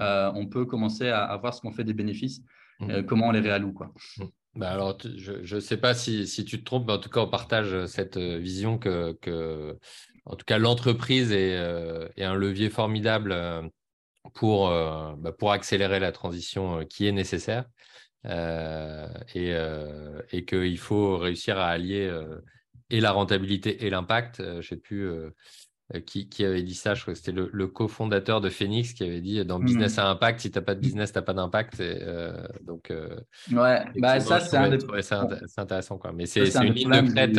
euh, 0.00 0.30
on 0.34 0.46
peut 0.46 0.64
commencer 0.64 1.08
à, 1.08 1.36
voir 1.36 1.54
ce 1.54 1.60
qu'on 1.60 1.72
fait 1.72 1.84
des 1.84 1.94
bénéfices, 1.94 2.42
mmh. 2.80 2.90
euh, 2.90 3.02
comment 3.02 3.28
on 3.28 3.32
les 3.32 3.40
réalloue. 3.40 3.72
Quoi. 3.72 3.92
Mmh. 4.18 4.24
Bah 4.56 4.70
alors, 4.70 4.98
je 5.16 5.54
ne 5.54 5.60
sais 5.60 5.76
pas 5.76 5.94
si, 5.94 6.26
tu 6.44 6.58
te 6.58 6.64
trompes, 6.64 6.86
mais 6.86 6.94
en 6.94 6.98
tout 6.98 7.10
cas, 7.10 7.20
on 7.20 7.28
partage 7.28 7.86
cette 7.86 8.16
euh, 8.16 8.38
vision 8.38 8.78
que, 8.78 9.12
que 9.20 9.78
en 10.24 10.34
tout 10.34 10.44
cas, 10.44 10.58
l'entreprise 10.58 11.32
est, 11.32 11.52
est, 12.16 12.24
un 12.24 12.34
levier 12.34 12.68
formidable 12.68 13.34
pour, 14.34 14.68
bah, 14.68 15.32
pour 15.36 15.50
accélérer 15.50 15.98
la 15.98 16.12
transition 16.12 16.84
qui 16.84 17.06
est 17.06 17.12
nécessaire. 17.12 17.64
et, 18.26 19.54
et 20.32 20.44
qu'il 20.44 20.78
faut 20.78 21.16
réussir 21.16 21.58
à 21.58 21.68
allier 21.68 22.12
et 22.90 23.00
la 23.00 23.12
rentabilité 23.12 23.86
et 23.86 23.90
l'impact. 23.90 24.42
je 24.42 24.56
ne 24.58 24.62
sais 24.62 24.76
plus 24.76 25.10
euh, 25.94 26.00
qui, 26.00 26.44
avait 26.44 26.62
dit 26.62 26.74
ça. 26.74 26.94
Je 26.94 27.02
crois 27.02 27.14
que 27.14 27.18
c'était 27.18 27.32
le, 27.32 27.66
cofondateur 27.68 28.40
de 28.40 28.48
Phoenix 28.48 28.92
qui 28.92 29.04
avait 29.04 29.20
dit 29.20 29.44
dans 29.44 29.58
hmm. 29.58 29.64
business 29.64 29.98
à 29.98 30.08
impact, 30.08 30.40
si 30.40 30.50
tu 30.50 30.58
n'as 30.58 30.64
pas 30.64 30.74
de 30.74 30.80
business, 30.80 31.12
tu 31.12 31.18
n'as 31.18 31.22
pas 31.22 31.34
d'impact. 31.34 31.80
Euh, 31.80 32.46
donc, 32.62 32.90
euh, 32.90 33.16
ouais, 33.52 33.84
bah, 33.96 34.20
ça, 34.20 34.40
c'est 34.40 34.56
intéressant. 35.58 35.98
Quoi. 35.98 36.12
Mais 36.12 36.26
c'est 36.26 36.54
une 36.56 36.72
ligne 36.72 36.90
de 36.90 37.12
crête 37.12 37.38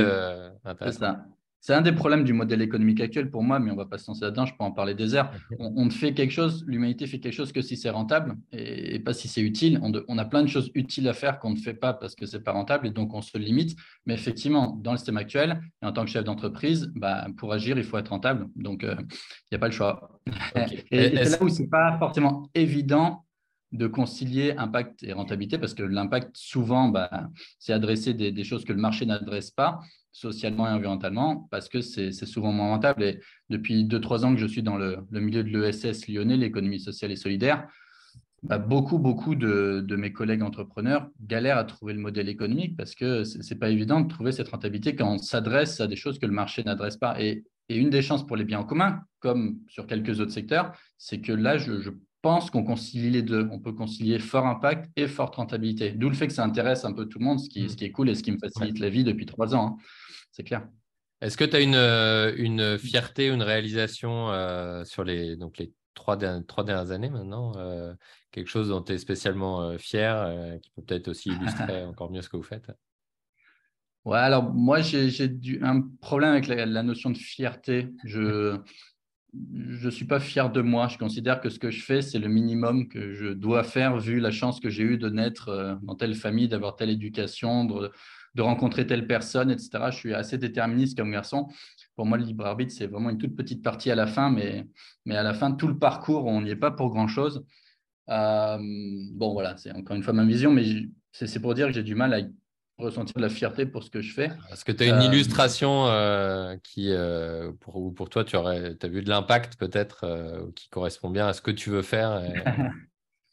intéressante. 0.65 1.17
C'est 1.61 1.75
un 1.75 1.81
des 1.81 1.91
problèmes 1.91 2.23
du 2.23 2.33
modèle 2.33 2.63
économique 2.63 2.99
actuel 3.01 3.29
pour 3.29 3.43
moi, 3.43 3.59
mais 3.59 3.69
on 3.69 3.75
ne 3.75 3.79
va 3.79 3.85
pas 3.85 3.99
se 3.99 4.07
lancer 4.07 4.25
là-dedans, 4.25 4.47
je 4.47 4.55
peux 4.57 4.63
en 4.63 4.71
parler 4.71 4.95
des 4.95 5.13
heures. 5.13 5.31
On, 5.59 5.85
ne 5.85 5.91
fait 5.91 6.15
quelque 6.15 6.31
chose, 6.31 6.65
l'humanité 6.67 7.05
fait 7.05 7.19
quelque 7.19 7.35
chose 7.35 7.51
que 7.51 7.61
si 7.61 7.77
c'est 7.77 7.91
rentable 7.91 8.35
et, 8.51 8.97
pas 8.99 9.13
si 9.13 9.27
c'est 9.27 9.41
utile. 9.41 9.79
On, 9.83 10.17
a 10.17 10.25
plein 10.25 10.41
de 10.41 10.47
choses 10.47 10.71
utiles 10.73 11.07
à 11.07 11.13
faire 11.13 11.37
qu'on 11.37 11.51
ne 11.51 11.55
fait 11.55 11.75
pas 11.75 11.93
parce 11.93 12.15
que 12.15 12.25
ce 12.25 12.37
n'est 12.37 12.43
pas 12.43 12.51
rentable 12.51 12.87
et 12.87 12.89
donc 12.89 13.13
on 13.13 13.21
se 13.21 13.37
limite. 13.37 13.77
Mais 14.07 14.15
effectivement, 14.15 14.75
dans 14.81 14.93
le 14.93 14.97
système 14.97 15.17
actuel, 15.17 15.61
et 15.83 15.85
en 15.85 15.91
tant 15.91 16.03
que 16.03 16.09
chef 16.09 16.23
d'entreprise, 16.23 16.91
bah, 16.95 17.27
pour 17.37 17.53
agir, 17.53 17.77
il 17.77 17.83
faut 17.83 17.99
être 17.99 18.09
rentable. 18.09 18.47
Donc, 18.55 18.83
euh, 18.83 18.95
il 18.99 19.51
n'y 19.51 19.55
a 19.55 19.59
pas 19.59 19.67
le 19.67 19.73
choix. 19.73 20.19
et, 20.91 21.15
c'est 21.15 21.37
là 21.37 21.43
où 21.43 21.49
ce 21.49 21.61
n'est 21.61 21.67
pas 21.67 21.95
forcément 21.99 22.49
évident 22.55 23.23
de 23.71 23.85
concilier 23.85 24.55
impact 24.57 25.03
et 25.03 25.13
rentabilité 25.13 25.59
parce 25.59 25.75
que 25.75 25.83
l'impact, 25.83 26.35
souvent, 26.35 26.89
bah, 26.89 27.29
c'est 27.59 27.71
adresser 27.71 28.15
des, 28.15 28.31
des, 28.31 28.43
choses 28.43 28.65
que 28.65 28.73
le 28.73 28.81
marché 28.81 29.05
n'adresse 29.05 29.51
pas 29.51 29.79
socialement 30.11 30.67
et 30.67 30.71
environnementalement 30.71 31.47
parce 31.51 31.69
que 31.69 31.81
c'est 31.81 32.11
souvent 32.25 32.51
moins 32.51 32.69
rentable. 32.69 33.03
Et 33.03 33.19
depuis 33.49 33.85
2-3 33.85 34.25
ans 34.25 34.33
que 34.33 34.39
je 34.39 34.47
suis 34.47 34.63
dans 34.63 34.77
le, 34.77 35.05
milieu 35.11 35.43
de 35.43 35.49
l'ESS 35.49 36.07
lyonnais, 36.07 36.37
l'économie 36.37 36.79
sociale 36.79 37.11
et 37.11 37.15
solidaire, 37.15 37.67
bah, 38.43 38.57
beaucoup, 38.57 38.97
beaucoup 38.97 39.35
de, 39.35 39.85
mes 39.95 40.11
collègues 40.11 40.41
entrepreneurs 40.41 41.09
galèrent 41.21 41.57
à 41.57 41.63
trouver 41.63 41.93
le 41.93 41.99
modèle 41.99 42.27
économique 42.27 42.75
parce 42.75 42.95
que 42.95 43.23
ce 43.23 43.37
n'est 43.37 43.59
pas 43.59 43.69
évident 43.69 44.01
de 44.01 44.07
trouver 44.07 44.31
cette 44.31 44.49
rentabilité 44.49 44.95
quand 44.95 45.13
on 45.13 45.17
s'adresse 45.17 45.79
à 45.79 45.87
des 45.87 45.95
choses 45.95 46.19
que 46.19 46.25
le 46.25 46.33
marché 46.33 46.63
n'adresse 46.63 46.97
pas. 46.97 47.21
Et, 47.21 47.45
une 47.69 47.89
des 47.89 48.01
chances 48.01 48.27
pour 48.27 48.35
les 48.35 48.43
biens 48.43 48.59
en 48.59 48.63
commun, 48.65 48.99
comme 49.19 49.59
sur 49.69 49.87
quelques 49.87 50.19
autres 50.19 50.33
secteurs, 50.33 50.73
c'est 50.97 51.21
que 51.21 51.31
là, 51.31 51.57
je, 51.57 51.79
je 51.79 51.91
pense 52.21 52.49
qu'on 52.49 52.63
concilie 52.63 53.09
les 53.09 53.21
deux. 53.21 53.47
On 53.51 53.59
peut 53.59 53.73
concilier 53.73 54.19
fort 54.19 54.45
impact 54.45 54.89
et 54.95 55.07
forte 55.07 55.35
rentabilité. 55.35 55.91
D'où 55.91 56.09
le 56.09 56.15
fait 56.15 56.27
que 56.27 56.33
ça 56.33 56.43
intéresse 56.43 56.85
un 56.85 56.93
peu 56.93 57.05
tout 57.05 57.19
le 57.19 57.25
monde, 57.25 57.39
ce 57.39 57.49
qui, 57.49 57.69
ce 57.69 57.75
qui 57.75 57.85
est 57.85 57.91
cool 57.91 58.09
et 58.09 58.15
ce 58.15 58.23
qui 58.23 58.31
me 58.31 58.37
facilite 58.37 58.79
la 58.79 58.89
vie 58.89 59.03
depuis 59.03 59.25
trois 59.25 59.55
ans. 59.55 59.77
Hein 59.77 59.83
c'est 60.31 60.43
clair. 60.43 60.67
Est-ce 61.21 61.37
que 61.37 61.43
tu 61.43 61.55
as 61.55 61.59
une, 61.59 61.75
euh, 61.75 62.33
une, 62.37 62.79
fierté, 62.79 63.27
une 63.27 63.43
réalisation 63.43 64.31
euh, 64.31 64.83
sur 64.85 65.03
les, 65.03 65.35
donc 65.35 65.57
les 65.59 65.71
trois, 65.93 66.17
trois 66.17 66.63
dernières 66.63 66.91
années 66.91 67.09
maintenant 67.09 67.51
euh, 67.57 67.93
Quelque 68.31 68.47
chose 68.47 68.69
dont 68.69 68.81
tu 68.81 68.93
es 68.93 68.97
spécialement 68.97 69.77
fier, 69.77 70.57
qui 70.61 70.71
peut 70.71 70.81
peut-être 70.81 71.09
aussi 71.09 71.29
illustrer 71.29 71.83
encore 71.85 72.09
mieux 72.11 72.21
ce 72.21 72.29
que 72.29 72.37
vous 72.37 72.43
faites? 72.43 72.71
Ouais, 74.05 74.17
alors 74.17 74.51
moi, 74.51 74.81
j'ai 74.81 75.29
un 75.61 75.81
problème 75.99 76.31
avec 76.31 76.47
la, 76.47 76.65
la, 76.65 76.81
notion 76.81 77.11
de 77.11 77.17
fierté. 77.17 77.89
Je 79.33 79.85
ne 79.85 79.91
suis 79.91 80.05
pas 80.05 80.19
fier 80.19 80.51
de 80.51 80.61
moi. 80.61 80.88
Je 80.88 80.97
considère 80.97 81.39
que 81.39 81.50
ce 81.50 81.57
que 81.57 81.71
je 81.71 81.81
fais, 81.81 82.01
c'est 82.01 82.19
le 82.19 82.27
minimum 82.27 82.89
que 82.89 83.13
je 83.13 83.27
dois 83.27 83.63
faire 83.63 83.97
vu 83.97 84.19
la 84.19 84.31
chance 84.31 84.59
que 84.59 84.69
j'ai 84.69 84.83
eue 84.83 84.97
de 84.97 85.09
naître 85.09 85.79
dans 85.83 85.95
telle 85.95 86.15
famille, 86.15 86.50
d'avoir 86.50 86.75
telle 86.75 86.89
éducation, 86.89 87.63
de, 87.63 87.91
de 88.35 88.41
rencontrer 88.41 88.88
telle 88.88 89.07
personne, 89.07 89.51
etc. 89.51 89.91
Je 89.91 89.97
suis 89.97 90.13
assez 90.13 90.38
déterministe 90.38 90.97
comme 90.97 91.11
garçon. 91.11 91.47
Pour 91.95 92.05
moi, 92.05 92.17
le 92.17 92.23
libre 92.23 92.45
arbitre, 92.45 92.73
c'est 92.73 92.88
vraiment 92.88 93.09
une 93.09 93.17
toute 93.17 93.35
petite 93.35 93.63
partie 93.63 93.91
à 93.91 93.95
la 93.95 94.07
fin, 94.07 94.29
mais, 94.29 94.67
mais 95.05 95.15
à 95.15 95.23
la 95.23 95.33
fin, 95.33 95.51
tout 95.51 95.67
le 95.67 95.77
parcours, 95.77 96.25
on 96.25 96.41
n'y 96.41 96.50
est 96.50 96.55
pas 96.55 96.71
pour 96.71 96.89
grand-chose. 96.89 97.45
Euh, 98.09 98.57
bon, 99.13 99.33
voilà, 99.33 99.57
c'est 99.57 99.71
encore 99.71 99.95
une 99.95 100.03
fois 100.03 100.13
ma 100.13 100.25
vision, 100.25 100.51
mais 100.51 100.65
c'est 101.11 101.41
pour 101.41 101.53
dire 101.53 101.67
que 101.67 101.73
j'ai 101.73 101.83
du 101.83 101.95
mal 101.95 102.13
à 102.13 102.19
ressentir 102.81 103.13
de 103.15 103.21
la 103.21 103.29
fierté 103.29 103.65
pour 103.65 103.83
ce 103.83 103.89
que 103.89 104.01
je 104.01 104.13
fais. 104.13 104.31
Est-ce 104.51 104.65
que 104.65 104.71
tu 104.71 104.83
as 104.83 104.88
une 104.88 104.95
euh, 104.95 105.05
illustration 105.05 105.88
euh, 105.88 106.55
qui, 106.63 106.93
pour, 107.59 107.93
pour 107.93 108.09
toi, 108.09 108.23
tu 108.23 108.35
aurais, 108.35 108.75
as 108.81 108.88
vu 108.88 109.01
de 109.01 109.09
l'impact 109.09 109.57
peut-être 109.57 110.51
qui 110.55 110.69
correspond 110.69 111.09
bien 111.09 111.27
à 111.27 111.33
ce 111.33 111.41
que 111.41 111.51
tu 111.51 111.69
veux 111.69 111.81
faire 111.81 112.21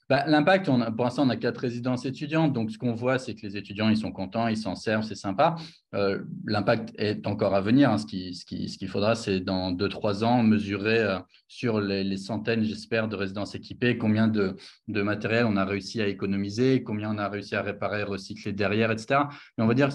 Bah, 0.09 0.25
l'impact, 0.27 0.71
pour 0.97 1.05
l'instant, 1.05 1.27
on 1.27 1.29
a 1.29 1.37
quatre 1.37 1.59
résidences 1.59 2.07
étudiantes. 2.07 2.55
Donc, 2.55 2.71
ce 2.71 2.79
qu'on 2.79 2.95
voit, 2.95 3.19
c'est 3.19 3.35
que 3.35 3.47
les 3.47 3.59
étudiants, 3.59 3.91
ils 3.91 3.97
sont 3.99 4.11
contents, 4.11 4.49
ils 4.49 4.57
s'en 4.57 4.75
servent, 4.75 5.05
c'est 5.05 5.15
sympa. 5.15 5.57
Euh, 5.95 6.23
l'impact 6.47 6.95
est 6.97 7.27
encore 7.27 7.55
à 7.55 7.61
venir. 7.61 7.91
Hein. 7.91 7.99
Ce 7.99 8.07
qu'il 8.07 8.89
faudra, 8.89 9.15
c'est 9.15 9.41
dans 9.41 9.71
deux, 9.71 9.91
trois 9.91 10.25
ans, 10.25 10.43
mesurer 10.43 10.99
euh, 10.99 11.19
sur 11.47 11.79
les, 11.83 12.17
centaines, 12.17 12.65
j'espère, 12.65 13.09
de 13.09 13.17
résidences 13.17 13.55
équipées, 13.55 13.99
combien 13.99 14.29
de, 14.29 14.57
matériel 14.87 15.45
on 15.45 15.59
a 15.59 15.67
réussi 15.67 16.01
à 16.01 16.07
économiser, 16.07 16.83
combien 16.83 17.15
on 17.15 17.19
a 17.19 17.29
réussi 17.29 17.55
à 17.55 17.61
réparer, 17.61 18.03
recycler 18.03 18.55
derrière, 18.55 18.91
etc. 18.91 19.25
Mais 19.59 19.65
on 19.65 19.67
va 19.67 19.75
dire, 19.75 19.91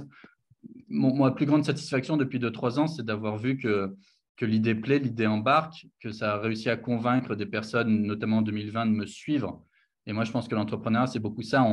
mon, 0.89 1.15
ma 1.15 1.31
plus 1.31 1.47
grande 1.47 1.65
satisfaction 1.65 2.17
depuis 2.17 2.37
deux, 2.37 2.51
trois 2.51 2.79
ans, 2.79 2.87
c'est 2.87 3.03
d'avoir 3.03 3.37
vu 3.37 3.57
que 3.57 3.95
que 4.35 4.45
l'idée 4.45 4.73
plaît, 4.73 4.97
l'idée 4.97 5.27
embarque, 5.27 5.85
que 5.99 6.11
ça 6.11 6.33
a 6.33 6.37
réussi 6.39 6.67
à 6.67 6.75
convaincre 6.75 7.35
des 7.35 7.45
personnes, 7.45 8.01
notamment 8.01 8.37
en 8.37 8.41
2020, 8.41 8.87
de 8.87 8.91
me 8.91 9.05
suivre 9.05 9.63
et 10.05 10.13
moi, 10.13 10.23
je 10.23 10.31
pense 10.31 10.47
que 10.47 10.55
l'entrepreneuriat, 10.55 11.07
c'est 11.07 11.19
beaucoup 11.19 11.41
ça. 11.41 11.63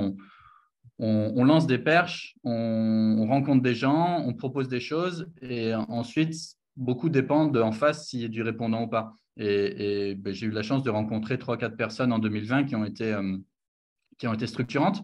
On, 0.98 1.44
lance 1.44 1.66
des 1.66 1.78
perches, 1.78 2.36
on, 2.44 3.26
rencontre 3.26 3.62
des 3.62 3.74
gens, 3.74 4.22
on 4.26 4.34
propose 4.34 4.68
des 4.68 4.80
choses, 4.80 5.26
et 5.40 5.74
ensuite, 5.74 6.34
beaucoup 6.76 7.08
dépend 7.08 7.46
de 7.46 7.60
en 7.60 7.72
face 7.72 8.08
s'il 8.08 8.20
y 8.20 8.24
a 8.24 8.28
du 8.28 8.42
répondant 8.42 8.82
ou 8.82 8.88
pas. 8.88 9.14
Et, 9.36 10.14
ben, 10.16 10.34
j'ai 10.34 10.46
eu 10.46 10.50
la 10.50 10.62
chance 10.62 10.82
de 10.82 10.90
rencontrer 10.90 11.38
trois, 11.38 11.56
quatre 11.56 11.76
personnes 11.76 12.12
en 12.12 12.18
2020 12.18 12.64
qui 12.64 12.76
ont 12.76 12.84
été, 12.84 13.12
euh, 13.12 13.38
qui 14.18 14.26
ont 14.26 14.34
été 14.34 14.46
structurantes 14.46 15.02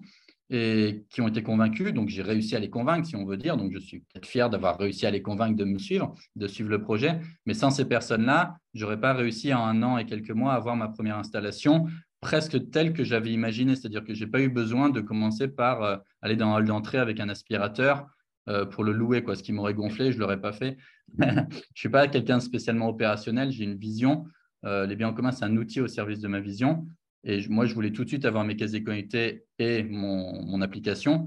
et 0.50 1.04
qui 1.10 1.20
ont 1.22 1.28
été 1.28 1.42
convaincues. 1.42 1.92
Donc, 1.92 2.08
j'ai 2.08 2.22
réussi 2.22 2.54
à 2.54 2.60
les 2.60 2.70
convaincre, 2.70 3.08
si 3.08 3.16
on 3.16 3.24
veut 3.24 3.36
dire. 3.36 3.56
Donc, 3.56 3.72
je 3.72 3.78
suis 3.78 4.00
peut-être 4.00 4.26
fier 4.26 4.50
d'avoir 4.50 4.78
réussi 4.78 5.06
à 5.06 5.10
les 5.10 5.22
convaincre 5.22 5.56
de 5.56 5.64
me 5.64 5.78
suivre, 5.78 6.14
de 6.36 6.46
suivre 6.46 6.68
le 6.68 6.82
projet. 6.82 7.18
Mais 7.46 7.54
sans 7.54 7.70
ces 7.70 7.86
personnes-là, 7.86 8.58
je 8.74 8.84
n'aurais 8.84 9.00
pas 9.00 9.14
réussi 9.14 9.52
en 9.54 9.64
un 9.64 9.82
an 9.82 9.98
et 9.98 10.06
quelques 10.06 10.30
mois 10.30 10.52
à 10.52 10.56
avoir 10.56 10.76
ma 10.76 10.88
première 10.88 11.16
installation 11.16 11.86
presque 12.26 12.72
tel 12.72 12.92
que 12.92 13.04
j'avais 13.04 13.30
imaginé, 13.30 13.76
c'est-à-dire 13.76 14.02
que 14.02 14.12
je 14.12 14.24
n'ai 14.24 14.28
pas 14.28 14.40
eu 14.40 14.48
besoin 14.48 14.90
de 14.90 15.00
commencer 15.00 15.46
par 15.46 15.84
euh, 15.84 15.96
aller 16.22 16.34
dans 16.34 16.48
un 16.48 16.56
hall 16.56 16.64
d'entrée 16.64 16.98
avec 16.98 17.20
un 17.20 17.28
aspirateur 17.28 18.08
euh, 18.48 18.66
pour 18.66 18.82
le 18.82 18.90
louer, 18.90 19.22
quoi. 19.22 19.36
ce 19.36 19.44
qui 19.44 19.52
m'aurait 19.52 19.74
gonflé, 19.74 20.10
je 20.10 20.16
ne 20.16 20.22
l'aurais 20.22 20.40
pas 20.40 20.52
fait. 20.52 20.76
je 21.20 21.24
ne 21.24 21.46
suis 21.76 21.88
pas 21.88 22.08
quelqu'un 22.08 22.40
spécialement 22.40 22.88
opérationnel, 22.88 23.52
j'ai 23.52 23.62
une 23.62 23.76
vision. 23.76 24.24
Euh, 24.64 24.86
les 24.86 24.96
biens 24.96 25.10
en 25.10 25.14
commun, 25.14 25.30
c'est 25.30 25.44
un 25.44 25.56
outil 25.56 25.80
au 25.80 25.86
service 25.86 26.18
de 26.18 26.26
ma 26.26 26.40
vision. 26.40 26.88
Et 27.22 27.46
moi, 27.48 27.64
je 27.64 27.74
voulais 27.74 27.92
tout 27.92 28.02
de 28.02 28.08
suite 28.08 28.24
avoir 28.24 28.42
mes 28.42 28.56
casiers 28.56 28.82
connectés 28.82 29.44
et 29.60 29.84
mon 29.84 30.60
application. 30.62 31.26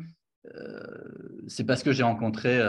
c'est 1.48 1.66
parce 1.66 1.82
que 1.84 1.92
j'ai 1.94 2.04
rencontré 2.04 2.62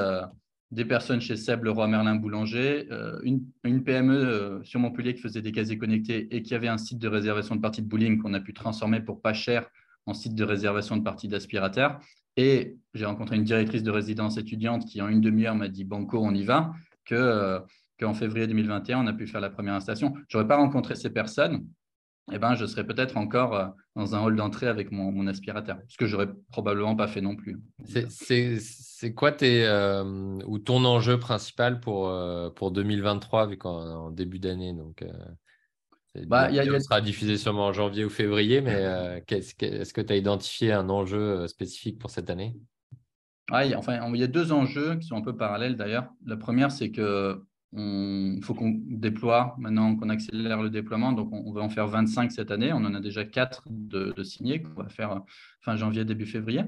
des 0.71 0.85
personnes 0.85 1.21
chez 1.21 1.37
Seb, 1.37 1.65
le 1.65 1.71
roi 1.71 1.89
Merlin 1.89 2.15
Boulanger, 2.15 2.87
euh, 2.93 3.21
une, 3.23 3.43
PME 3.83 4.15
euh, 4.15 4.63
sur 4.63 4.79
Montpellier 4.79 5.15
qui 5.15 5.21
faisait 5.21 5.43
des 5.43 5.53
casiers 5.53 5.79
connectés 5.79 6.29
et 6.35 6.43
qui 6.43 6.55
avait 6.55 6.69
un 6.69 6.79
site 6.79 6.99
de 6.99 7.09
réservation 7.09 7.57
de 7.57 7.61
parties 7.61 7.83
de 7.83 7.89
bowling 7.89 8.19
qu'on 8.19 8.35
a 8.35 8.41
pu 8.41 8.55
transformer 8.55 9.01
pour 9.01 9.21
pas 9.21 9.33
cher 9.33 9.69
en 10.07 10.15
site 10.15 10.35
de 10.35 10.45
réservation 10.45 10.97
de 10.97 11.03
parties 11.03 11.29
d'aspirateurs. 11.29 12.01
Et 12.37 12.77
j'ai 12.95 13.05
rencontré 13.05 13.37
une 13.37 13.45
directrice 13.45 13.83
de 13.83 13.91
résidence 13.91 14.39
étudiante 14.39 14.87
qui, 14.87 15.03
en 15.03 15.09
une 15.09 15.21
demi-heure, 15.21 15.57
m'a 15.57 15.69
dit 15.69 15.85
Banco, 15.85 16.19
on 16.23 16.35
y 16.35 16.45
va, 16.45 16.73
que, 17.05 17.17
euh, 17.17 17.59
qu'en 17.99 18.15
février 18.15 18.47
2021, 18.47 19.05
on 19.05 19.07
a 19.09 19.13
pu 19.13 19.27
faire 19.27 19.41
la 19.41 19.51
première 19.51 19.75
installation. 19.75 20.15
Je 20.29 20.37
n'aurais 20.37 20.49
pas 20.49 20.57
rencontré 20.57 20.95
ces 20.95 21.11
personnes 21.11 21.67
eh 22.33 22.39
ben, 22.39 22.55
je 22.55 22.67
serais 22.67 22.87
peut-être 22.87 23.17
encore 23.17 23.55
euh, 23.55 23.67
dans 23.97 24.15
un 24.15 24.23
hall 24.23 24.37
d'entrée 24.37 24.69
avec 24.69 24.93
mon, 24.93 25.27
aspirateur, 25.27 25.79
ce 25.89 25.97
que 25.97 26.07
j'aurais 26.07 26.29
probablement 26.51 26.97
pas 26.97 27.09
fait 27.09 27.21
non 27.21 27.37
plus. 27.37 27.61
C'est 28.09 29.15
quoi 29.15 29.33
tes, 29.33 29.65
euh, 29.67 30.39
ou 30.47 30.59
ton 30.59 30.85
enjeu 30.85 31.19
principal 31.19 31.81
pour, 31.81 32.09
euh, 32.09 32.51
pour 32.51 32.71
2023, 32.71 33.47
vu 33.47 33.57
qu'en 33.57 34.07
en 34.07 34.11
début 34.11 34.39
d'année 34.39 34.73
donc, 34.73 35.05
Bah, 36.27 36.51
il 36.51 36.83
sera 36.83 37.01
diffusé 37.01 37.37
sûrement 37.37 37.67
en 37.67 37.73
janvier 37.73 38.05
ou 38.05 38.11
février, 38.11 38.61
mais 38.61 38.75
euh, 38.77 39.21
est-ce 39.29 39.93
que 39.95 40.01
tu 40.01 40.13
as 40.13 40.17
identifié 40.17 40.73
un 40.73 40.89
enjeu 40.89 41.21
euh, 41.21 41.47
spécifique 41.47 41.99
pour 41.99 42.11
cette 42.11 42.31
année? 42.31 42.57
Enfin, 43.53 43.99
il 44.15 44.21
y 44.21 44.23
a 44.23 44.29
deux 44.29 44.53
enjeux 44.53 44.97
qui 44.97 45.09
sont 45.09 45.17
un 45.17 45.23
peu 45.23 45.37
parallèles 45.37 45.77
d'ailleurs. 45.77 46.09
La 46.25 46.37
première, 46.37 46.71
c'est 46.71 46.93
que 46.93 47.43
il 47.73 48.41
faut 48.43 48.55
qu'on 48.55 48.75
déploie 48.85 49.55
maintenant, 49.59 49.95
qu'on 49.97 50.09
accélère 50.09 50.63
le 50.63 50.71
déploiement. 50.71 51.13
Donc, 51.13 51.31
on, 51.33 51.53
va 51.53 51.61
en 51.61 51.69
faire 51.69 51.87
25 51.87 52.33
cette 52.33 52.51
année. 52.51 52.73
On 52.73 52.79
en 52.79 52.95
a 52.95 53.01
déjà 53.01 53.25
4 53.25 53.65
de, 53.71 54.23
signés 54.23 54.63
qu'on 54.63 54.83
va 54.83 54.89
faire 54.89 55.13
euh, 55.13 55.19
fin 55.61 55.77
janvier, 55.77 56.05
début 56.05 56.27
février. 56.27 56.63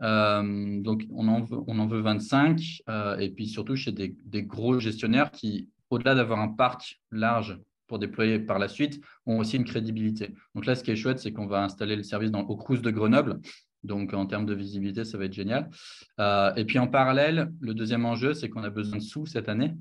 donc, 0.00 1.04
on 1.10 1.28
en 1.28 1.42
veut, 1.42 1.58
on 1.66 1.78
en 1.78 1.86
veut 1.86 2.00
25. 2.00 2.82
et 3.18 3.30
puis 3.30 3.46
surtout 3.46 3.76
chez 3.76 3.92
des, 3.92 4.42
gros 4.42 4.78
gestionnaires 4.78 5.30
qui, 5.30 5.68
au-delà 5.90 6.14
d'avoir 6.14 6.40
un 6.40 6.48
parc 6.48 7.00
large 7.10 7.58
pour 7.86 7.98
déployer 7.98 8.38
par 8.38 8.58
la 8.58 8.68
suite, 8.68 9.02
ont 9.26 9.38
aussi 9.38 9.56
une 9.56 9.64
crédibilité. 9.64 10.34
Donc 10.54 10.66
là, 10.66 10.74
ce 10.74 10.84
qui 10.84 10.90
est 10.90 10.96
chouette, 10.96 11.18
c'est 11.18 11.32
qu'on 11.32 11.46
va 11.46 11.62
installer 11.64 11.96
le 11.96 12.02
service 12.02 12.30
dans, 12.30 12.42
au 12.42 12.56
Crous 12.56 12.80
de 12.80 12.90
Grenoble. 12.90 13.40
Donc, 13.84 14.12
en 14.12 14.26
termes 14.26 14.46
de 14.46 14.54
visibilité, 14.54 15.04
ça 15.04 15.18
va 15.18 15.24
être 15.24 15.32
génial. 15.32 15.70
Euh, 16.18 16.52
et 16.56 16.64
puis, 16.64 16.78
en 16.78 16.88
parallèle, 16.88 17.52
le 17.60 17.74
deuxième 17.74 18.04
enjeu, 18.04 18.34
c'est 18.34 18.48
qu'on 18.48 18.64
a 18.64 18.70
besoin 18.70 18.98
de 18.98 19.02
sous 19.02 19.26
cette 19.26 19.48
année. 19.48 19.72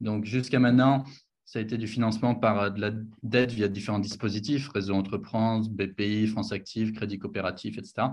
Donc, 0.00 0.24
jusqu'à 0.24 0.58
maintenant, 0.58 1.04
ça 1.44 1.58
a 1.58 1.62
été 1.62 1.78
du 1.78 1.86
financement 1.86 2.34
par 2.34 2.72
de 2.72 2.80
la 2.80 2.90
dette 3.22 3.52
via 3.52 3.68
différents 3.68 3.98
dispositifs, 3.98 4.68
Réseau 4.68 4.94
Entreprendre, 4.94 5.68
BPI, 5.70 6.26
France 6.26 6.52
Active, 6.52 6.92
Crédit 6.92 7.18
Coopératif, 7.18 7.78
etc. 7.78 8.08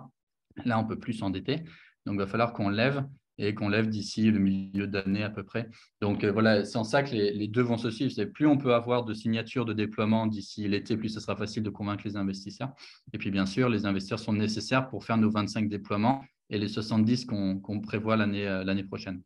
Là, 0.66 0.80
on 0.80 0.84
ne 0.84 0.88
peut 0.88 1.00
plus 1.00 1.14
s'endetter. 1.14 1.64
Donc, 2.06 2.16
il 2.16 2.20
va 2.20 2.28
falloir 2.28 2.54
qu'on 2.54 2.70
lève 2.70 3.06
et 3.38 3.54
qu'on 3.54 3.70
lève 3.70 3.90
d'ici 3.90 4.30
le 4.32 4.40
milieu 4.40 4.88
d'année 4.88 5.24
à 5.24 5.30
peu 5.30 5.44
près. 5.44 5.70
Donc 6.02 6.24
euh, 6.24 6.32
voilà, 6.32 6.66
c'est 6.66 6.78
en 6.78 6.84
ça 6.84 7.04
que 7.04 7.12
les, 7.12 7.48
deux 7.48 7.62
vont 7.62 7.78
se 7.78 7.90
suivre. 7.90 8.12
C'est 8.12 8.28
plus 8.28 8.48
on 8.48 8.58
peut 8.58 8.74
avoir 8.74 9.06
de 9.06 9.14
signatures 9.14 9.66
de 9.66 9.74
déploiement 9.74 10.28
d'ici 10.28 10.68
l'été, 10.68 10.98
plus 10.98 11.10
ce 11.10 11.20
sera 11.20 11.36
facile 11.36 11.64
de 11.64 11.70
convaincre 11.70 12.04
les 12.06 12.16
investisseurs. 12.16 12.70
Et 13.12 13.18
puis 13.18 13.32
bien 13.32 13.46
sûr, 13.46 13.70
les 13.70 13.86
investisseurs 13.86 14.20
sont 14.20 14.34
nécessaires 14.34 14.88
pour 14.88 15.04
faire 15.04 15.18
nos 15.18 15.32
25 15.32 15.68
déploiements 15.68 16.24
et 16.50 16.58
les 16.58 16.68
70 16.68 17.26
qu'on 17.26 17.82
prévoit 17.82 18.18
l'année 18.18 18.48
euh, 18.48 18.64
l'année 18.64 18.84
prochaine. 18.84 19.22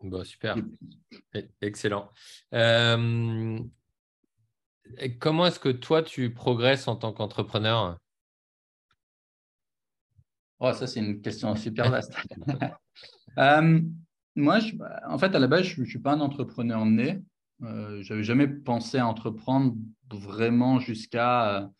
Bon, 0.00 0.24
super, 0.24 0.56
excellent. 1.60 2.10
Euh, 2.54 3.58
comment 5.18 5.46
est-ce 5.46 5.58
que 5.58 5.70
toi, 5.70 6.02
tu 6.02 6.32
progresses 6.32 6.86
en 6.86 6.96
tant 6.96 7.12
qu'entrepreneur? 7.12 7.98
Oh, 10.60 10.72
ça, 10.72 10.86
c'est 10.86 11.00
une 11.00 11.20
question 11.20 11.54
super 11.56 11.90
vaste. 11.90 12.14
Euh, 13.36 13.80
moi, 14.34 14.58
en 15.06 15.16
fait, 15.16 15.32
à 15.32 15.38
la 15.38 15.46
base, 15.46 15.62
je 15.62 15.80
ne 15.80 15.86
suis 15.86 16.00
pas 16.00 16.14
un 16.14 16.20
entrepreneur 16.20 16.84
né. 16.84 17.22
Euh, 17.62 18.02
je 18.02 18.12
n'avais 18.12 18.24
jamais 18.24 18.48
pensé 18.48 18.98
à 18.98 19.06
entreprendre 19.06 19.76
vraiment 20.10 20.80
jusqu'à 20.80 21.70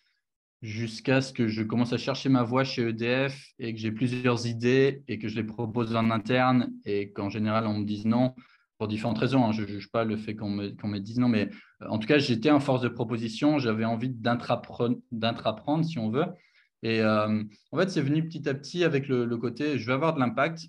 jusqu'à 0.62 1.20
ce 1.20 1.32
que 1.32 1.48
je 1.48 1.62
commence 1.62 1.92
à 1.92 1.98
chercher 1.98 2.28
ma 2.28 2.42
voie 2.42 2.64
chez 2.64 2.88
EDF 2.88 3.52
et 3.58 3.72
que 3.74 3.80
j'ai 3.80 3.92
plusieurs 3.92 4.46
idées 4.46 5.02
et 5.08 5.18
que 5.18 5.28
je 5.28 5.36
les 5.36 5.44
propose 5.44 5.94
en 5.94 6.10
interne 6.10 6.72
et 6.84 7.12
qu'en 7.12 7.30
général, 7.30 7.66
on 7.66 7.78
me 7.78 7.84
dise 7.84 8.06
non 8.06 8.34
pour 8.76 8.88
différentes 8.88 9.18
raisons. 9.18 9.44
Hein. 9.44 9.52
Je 9.52 9.62
ne 9.62 9.66
juge 9.66 9.90
pas 9.90 10.04
le 10.04 10.16
fait 10.16 10.34
qu'on 10.34 10.50
me, 10.50 10.98
dise 10.98 11.18
non, 11.18 11.28
mais 11.28 11.48
euh, 11.82 11.88
en 11.88 11.98
tout 11.98 12.08
cas, 12.08 12.18
j'étais 12.18 12.50
en 12.50 12.60
force 12.60 12.82
de 12.82 12.88
proposition. 12.88 13.58
J'avais 13.58 13.84
envie 13.84 14.10
d'intraprendre, 14.10 15.84
si 15.84 15.98
on 15.98 16.10
veut. 16.10 16.26
Et 16.84 17.02
en 17.04 17.76
fait, 17.76 17.90
c'est 17.90 18.00
venu 18.00 18.22
petit 18.28 18.48
à 18.48 18.54
petit 18.54 18.84
avec 18.84 19.08
le, 19.08 19.24
le 19.24 19.36
côté 19.36 19.78
je 19.78 19.86
vais 19.86 19.94
avoir 19.94 20.14
de 20.14 20.20
l'impact 20.20 20.68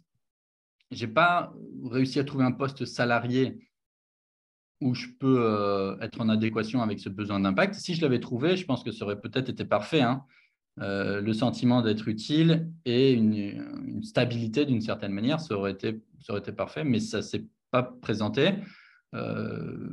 j'ai 0.91 1.07
pas 1.07 1.53
réussi 1.83 2.19
à 2.19 2.23
trouver 2.23 2.45
un 2.45 2.51
poste 2.51 2.85
salarié 2.85 3.57
où 4.81 4.93
je 4.93 5.07
peux 5.19 5.41
euh, 5.41 5.97
être 5.99 6.21
en 6.21 6.29
adéquation 6.29 6.81
avec 6.81 6.99
ce 6.99 7.09
besoin 7.09 7.39
d'impact. 7.39 7.75
Si 7.75 7.95
je 7.95 8.01
l'avais 8.01 8.19
trouvé, 8.19 8.55
je 8.55 8.65
pense 8.65 8.83
que 8.83 8.91
ça 8.91 9.05
aurait 9.05 9.19
peut-être 9.19 9.49
été 9.49 9.65
parfait. 9.65 10.01
Hein. 10.01 10.23
Euh, 10.81 11.19
le 11.19 11.33
sentiment 11.33 11.81
d'être 11.81 12.07
utile 12.07 12.71
et 12.85 13.11
une, 13.11 14.01
stabilité 14.03 14.65
d'une 14.65 14.79
certaine 14.81 15.11
manière, 15.11 15.41
ça 15.41 15.55
aurait, 15.55 15.71
été, 15.71 16.01
parfait, 16.55 16.85
mais 16.85 17.01
ça 17.01 17.17
ne 17.17 17.21
s'est 17.21 17.45
pas 17.69 17.83
présenté. 17.83 18.53
Euh, 19.13 19.89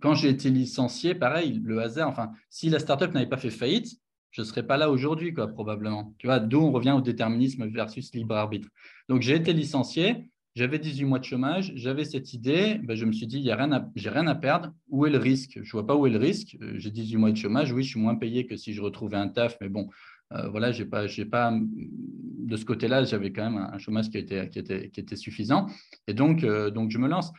quand 0.00 0.14
j'ai 0.14 0.28
été 0.28 0.50
licencié, 0.50 1.16
pareil, 1.16 1.60
le 1.64 1.80
hasard, 1.80 2.08
enfin, 2.08 2.30
si 2.48 2.70
la 2.70 2.78
startup 2.78 3.12
n'avait 3.12 3.28
pas 3.28 3.38
fait 3.38 3.50
faillite, 3.50 3.98
je 4.30 4.42
ne 4.42 4.46
serais 4.46 4.64
pas 4.64 4.76
là 4.76 4.90
aujourd'hui, 4.90 5.32
quoi, 5.34 5.48
probablement. 5.48 6.14
Tu 6.18 6.26
vois, 6.28 6.38
d'où 6.38 6.60
on 6.60 6.70
revient 6.70 6.92
au 6.92 7.00
déterminisme 7.00 7.66
versus 7.66 8.14
libre 8.14 8.36
arbitre. 8.36 8.68
Donc, 9.08 9.22
j'ai 9.22 9.34
été 9.34 9.52
licencié, 9.52 10.30
j'avais 10.54 10.78
18 10.78 11.04
mois 11.04 11.18
de 11.18 11.24
chômage, 11.24 11.72
j'avais 11.74 12.04
cette 12.04 12.32
idée, 12.32 12.78
ben, 12.82 12.94
je 12.96 13.04
me 13.04 13.12
suis 13.12 13.26
dit, 13.26 13.38
il 13.38 13.44
y 13.44 13.50
a 13.50 13.56
rien 13.56 13.90
j'ai 13.96 14.10
rien 14.10 14.26
à 14.26 14.34
perdre. 14.34 14.72
Où 14.88 15.04
est 15.06 15.10
le 15.10 15.18
risque? 15.18 15.54
Je 15.54 15.68
ne 15.68 15.72
vois 15.72 15.86
pas 15.86 15.96
où 15.96 16.06
est 16.06 16.10
le 16.10 16.18
risque. 16.18 16.56
Euh, 16.62 16.74
j'ai 16.76 16.90
18 16.90 17.16
mois 17.16 17.32
de 17.32 17.36
chômage, 17.36 17.72
oui, 17.72 17.82
je 17.82 17.90
suis 17.90 18.00
moins 18.00 18.14
payé 18.14 18.46
que 18.46 18.56
si 18.56 18.72
je 18.72 18.80
retrouvais 18.80 19.16
un 19.16 19.28
taf, 19.28 19.56
mais 19.60 19.68
bon, 19.68 19.88
euh, 20.32 20.48
voilà, 20.48 20.70
j'ai 20.72 20.84
pas, 20.84 21.06
j'ai 21.06 21.24
pas, 21.24 21.52
de 21.52 22.56
ce 22.56 22.64
côté-là, 22.64 23.04
j'avais 23.04 23.32
quand 23.32 23.50
même 23.50 23.68
un 23.72 23.78
chômage 23.78 24.10
qui 24.10 24.18
était, 24.18 24.48
qui 24.48 24.58
était, 24.58 24.90
qui 24.90 25.00
était 25.00 25.16
suffisant. 25.16 25.66
Et 26.06 26.14
donc, 26.14 26.44
euh, 26.44 26.70
donc, 26.70 26.90
je 26.90 26.98
me 26.98 27.08
lance. 27.08 27.32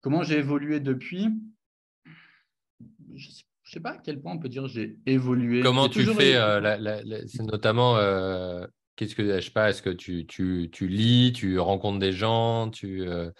Comment 0.00 0.22
j'ai 0.22 0.38
évolué 0.38 0.80
depuis? 0.80 1.28
Je 3.14 3.30
sais 3.30 3.44
je 3.68 3.74
sais 3.74 3.80
pas 3.80 3.90
à 3.90 3.98
quel 3.98 4.18
point 4.18 4.32
on 4.32 4.38
peut 4.38 4.48
dire 4.48 4.66
j'ai 4.66 4.96
évolué. 5.04 5.60
Comment 5.60 5.90
tu 5.90 6.02
fais 6.02 6.36
euh, 6.36 7.02
C'est 7.26 7.42
notamment, 7.42 7.96
qu'est-ce 8.98 9.14
que 9.14 9.24
je 9.36 9.40
sais 9.40 9.50
pas, 9.50 9.70
est-ce 9.70 9.82
que 9.82 9.90
tu, 9.90 10.26
tu, 10.26 10.68
tu, 10.72 10.88
lis, 10.88 11.32
tu 11.32 11.58
rencontres 11.58 11.98
des 11.98 12.12
gens, 12.12 12.68
tu 12.70 13.08
euh, 13.08 13.30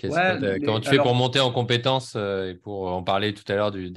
comment 0.00 0.80
tu 0.80 0.88
fais 0.88 0.98
pour 0.98 1.14
monter 1.14 1.40
en 1.40 1.52
compétences 1.52 2.16
et 2.16 2.58
pour 2.62 2.92
en 2.92 3.02
parler 3.02 3.34
tout 3.34 3.44
à 3.52 3.54
l'heure 3.54 3.70
des, 3.70 3.90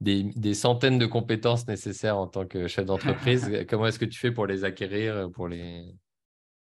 des, 0.00 0.24
des, 0.24 0.54
centaines 0.54 0.98
de 0.98 1.06
compétences 1.06 1.68
nécessaires 1.68 2.18
en 2.18 2.26
tant 2.26 2.46
que 2.46 2.66
chef 2.66 2.86
d'entreprise. 2.86 3.50
comment 3.68 3.86
est-ce 3.86 3.98
que 3.98 4.04
tu 4.04 4.18
fais 4.18 4.32
pour 4.32 4.46
les 4.46 4.64
acquérir, 4.64 5.30
pour 5.30 5.46
les 5.46 5.84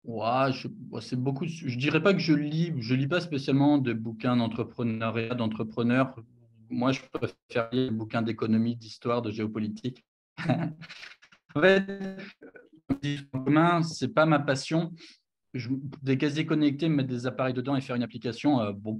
Ouais, 0.05 0.53
je, 0.53 0.69
c'est 1.01 1.21
beaucoup. 1.21 1.47
Je 1.49 1.77
dirais 1.77 2.01
pas 2.01 2.13
que 2.13 2.21
je 2.21 2.33
lis. 2.33 2.73
Je 2.79 2.95
lis 2.95 3.09
pas 3.09 3.21
spécialement 3.21 3.79
de 3.79 3.93
bouquins 3.93 4.37
d'entrepreneuriat, 4.37 5.35
d'entrepreneurs 5.35 6.15
moi, 6.71 6.93
je 6.93 7.01
préfère 7.13 7.69
lire 7.73 7.91
des 7.91 7.91
bouquins 7.91 8.23
d'économie, 8.23 8.77
d'histoire, 8.77 9.23
de 9.23 9.31
géopolitique. 9.31 10.05
en 10.49 11.61
fait, 11.61 11.85
commun, 13.33 13.83
c'est 13.83 14.15
pas 14.15 14.27
ma 14.27 14.39
passion. 14.39 14.93
Je, 15.55 15.71
des 16.03 16.19
casiers 16.19 16.47
connectés, 16.47 16.89
mettre 16.89 17.09
des 17.09 17.27
appareils 17.27 17.55
dedans 17.55 17.77
et 17.77 17.81
faire 17.81 17.97
une 17.97 18.03
application, 18.03 18.61
euh, 18.61 18.73
bon, 18.73 18.99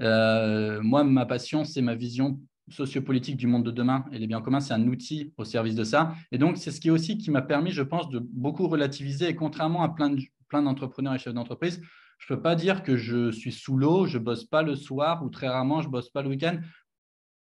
euh, 0.00 0.80
moi, 0.82 1.04
ma 1.04 1.26
passion, 1.26 1.64
c'est 1.64 1.82
ma 1.82 1.94
vision 1.94 2.40
sociopolitique 2.70 3.36
du 3.36 3.46
monde 3.46 3.64
de 3.64 3.70
demain. 3.70 4.04
Et 4.12 4.18
les 4.18 4.26
biens 4.26 4.42
communs, 4.42 4.60
c'est 4.60 4.74
un 4.74 4.86
outil 4.86 5.32
au 5.38 5.44
service 5.44 5.74
de 5.74 5.84
ça. 5.84 6.14
Et 6.32 6.38
donc, 6.38 6.58
c'est 6.58 6.70
ce 6.70 6.80
qui 6.80 6.90
aussi 6.90 7.18
qui 7.18 7.30
m'a 7.30 7.42
permis, 7.42 7.70
je 7.70 7.82
pense, 7.82 8.08
de 8.10 8.18
beaucoup 8.18 8.68
relativiser. 8.68 9.28
Et 9.28 9.34
contrairement 9.34 9.82
à 9.82 9.88
plein, 9.88 10.10
de, 10.10 10.20
plein 10.48 10.62
d'entrepreneurs 10.62 11.14
et 11.14 11.18
chefs 11.18 11.34
d'entreprise, 11.34 11.80
je 12.18 12.32
ne 12.32 12.36
peux 12.36 12.42
pas 12.42 12.54
dire 12.54 12.82
que 12.82 12.96
je 12.96 13.30
suis 13.30 13.52
sous 13.52 13.76
l'eau, 13.76 14.06
je 14.06 14.18
bosse 14.18 14.44
pas 14.44 14.62
le 14.62 14.74
soir 14.74 15.24
ou 15.24 15.30
très 15.30 15.48
rarement, 15.48 15.82
je 15.82 15.88
bosse 15.88 16.10
pas 16.10 16.22
le 16.22 16.28
week-end 16.28 16.58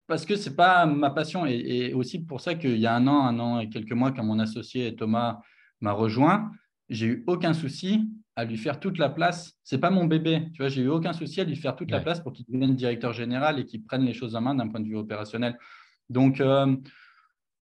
parce 0.08 0.26
que 0.26 0.36
ce 0.36 0.50
n'est 0.50 0.56
pas 0.56 0.86
ma 0.86 1.10
passion. 1.10 1.46
Et, 1.46 1.94
aussi 1.94 2.20
pour 2.20 2.42
ça 2.42 2.56
qu'il 2.56 2.78
y 2.78 2.88
a 2.88 2.96
un 2.96 3.08
an, 3.08 3.26
un 3.26 3.40
an 3.40 3.60
et 3.60 3.70
quelques 3.70 3.94
mois, 3.94 4.12
quand 4.12 4.24
mon 4.24 4.40
associé 4.40 4.96
Thomas 4.96 5.40
m'a 5.80 5.94
rejoint, 5.94 6.52
j'ai 6.90 7.08
eu 7.08 7.24
aucun 7.28 7.54
souci 7.54 8.10
à 8.36 8.46
lui 8.46 8.58
faire 8.58 8.80
toute 8.80 8.98
la 8.98 9.10
place. 9.10 9.54
Ce 9.64 9.76
n'est 9.76 9.82
pas 9.82 9.90
mon 9.90 10.06
bébé, 10.06 10.48
tu 10.54 10.62
vois, 10.62 10.70
j'ai 10.70 10.82
eu 10.82 10.90
aucun 10.90 11.14
souci 11.14 11.42
à 11.42 11.44
lui 11.44 11.56
faire 11.56 11.76
toute 11.76 11.92
la 11.92 12.00
place 12.00 12.20
pour 12.20 12.34
qu'il 12.34 12.46
devienne 12.48 12.76
directeur 12.76 13.14
général 13.14 13.60
et 13.60 13.66
qu'il 13.66 13.84
prenne 13.84 14.04
les 14.04 14.14
choses 14.14 14.36
en 14.36 14.42
main 14.42 14.56
d'un 14.56 14.68
point 14.68 14.80
de 14.80 14.88
vue 14.88 14.98
opérationnel. 14.98 15.58
Donc, 16.10 16.42
euh, 16.42 16.76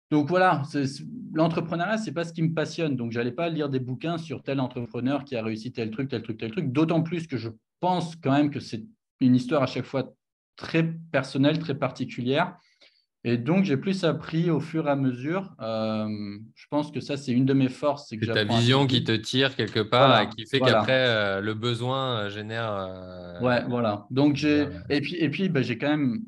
donc 0.09 0.29
voilà, 0.29 0.61
l'entrepreneuriat, 1.33 1.97
ce 1.97 2.07
n'est 2.07 2.13
pas 2.13 2.23
ce 2.23 2.31
qui 2.31 2.41
me 2.41 2.53
passionne. 2.53 2.95
Donc, 2.95 3.11
je 3.11 3.17
n'allais 3.17 3.33
pas 3.33 3.49
lire 3.49 3.69
des 3.69 3.79
bouquins 3.79 4.17
sur 4.17 4.41
tel 4.41 4.61
entrepreneur 4.61 5.25
qui 5.25 5.35
a 5.35 5.43
réussi 5.43 5.73
tel 5.73 5.91
truc, 5.91 6.09
tel 6.09 6.21
truc, 6.21 6.37
tel 6.37 6.51
truc. 6.51 6.71
D'autant 6.71 7.01
plus 7.01 7.27
que 7.27 7.35
je 7.35 7.49
pense 7.81 8.15
quand 8.15 8.31
même 8.31 8.49
que 8.49 8.61
c'est 8.61 8.85
une 9.19 9.35
histoire 9.35 9.63
à 9.63 9.67
chaque 9.67 9.85
fois 9.85 10.13
très 10.57 10.83
personnelle, 11.11 11.59
très 11.59 11.75
particulière. 11.75 12.57
Et 13.23 13.37
donc, 13.37 13.65
j'ai 13.65 13.77
plus 13.77 14.03
appris 14.03 14.49
au 14.49 14.59
fur 14.59 14.87
et 14.87 14.91
à 14.91 14.95
mesure. 14.95 15.53
Euh, 15.59 16.07
je 16.55 16.65
pense 16.69 16.91
que 16.91 16.99
ça, 16.99 17.17
c'est 17.17 17.31
une 17.31 17.45
de 17.45 17.53
mes 17.53 17.67
forces. 17.67 18.07
C'est 18.09 18.17
ta 18.19 18.43
vision 18.43 18.87
qui 18.87 19.03
te 19.03 19.11
tire 19.11 19.55
quelque 19.55 19.79
part 19.79 20.21
et 20.21 20.29
qui 20.29 20.45
fait 20.45 20.59
qu'après, 20.59 21.07
euh, 21.07 21.41
le 21.41 21.53
besoin 21.53 22.19
euh, 22.19 22.29
génère. 22.29 23.39
Ouais, 23.41 23.63
voilà. 23.67 24.05
Donc, 24.11 24.35
j'ai. 24.35 24.67
Et 24.89 25.01
puis, 25.01 25.15
et 25.15 25.29
puis 25.29 25.49
bah, 25.49 25.61
j'ai 25.61 25.77
quand 25.77 25.89
même, 25.89 26.21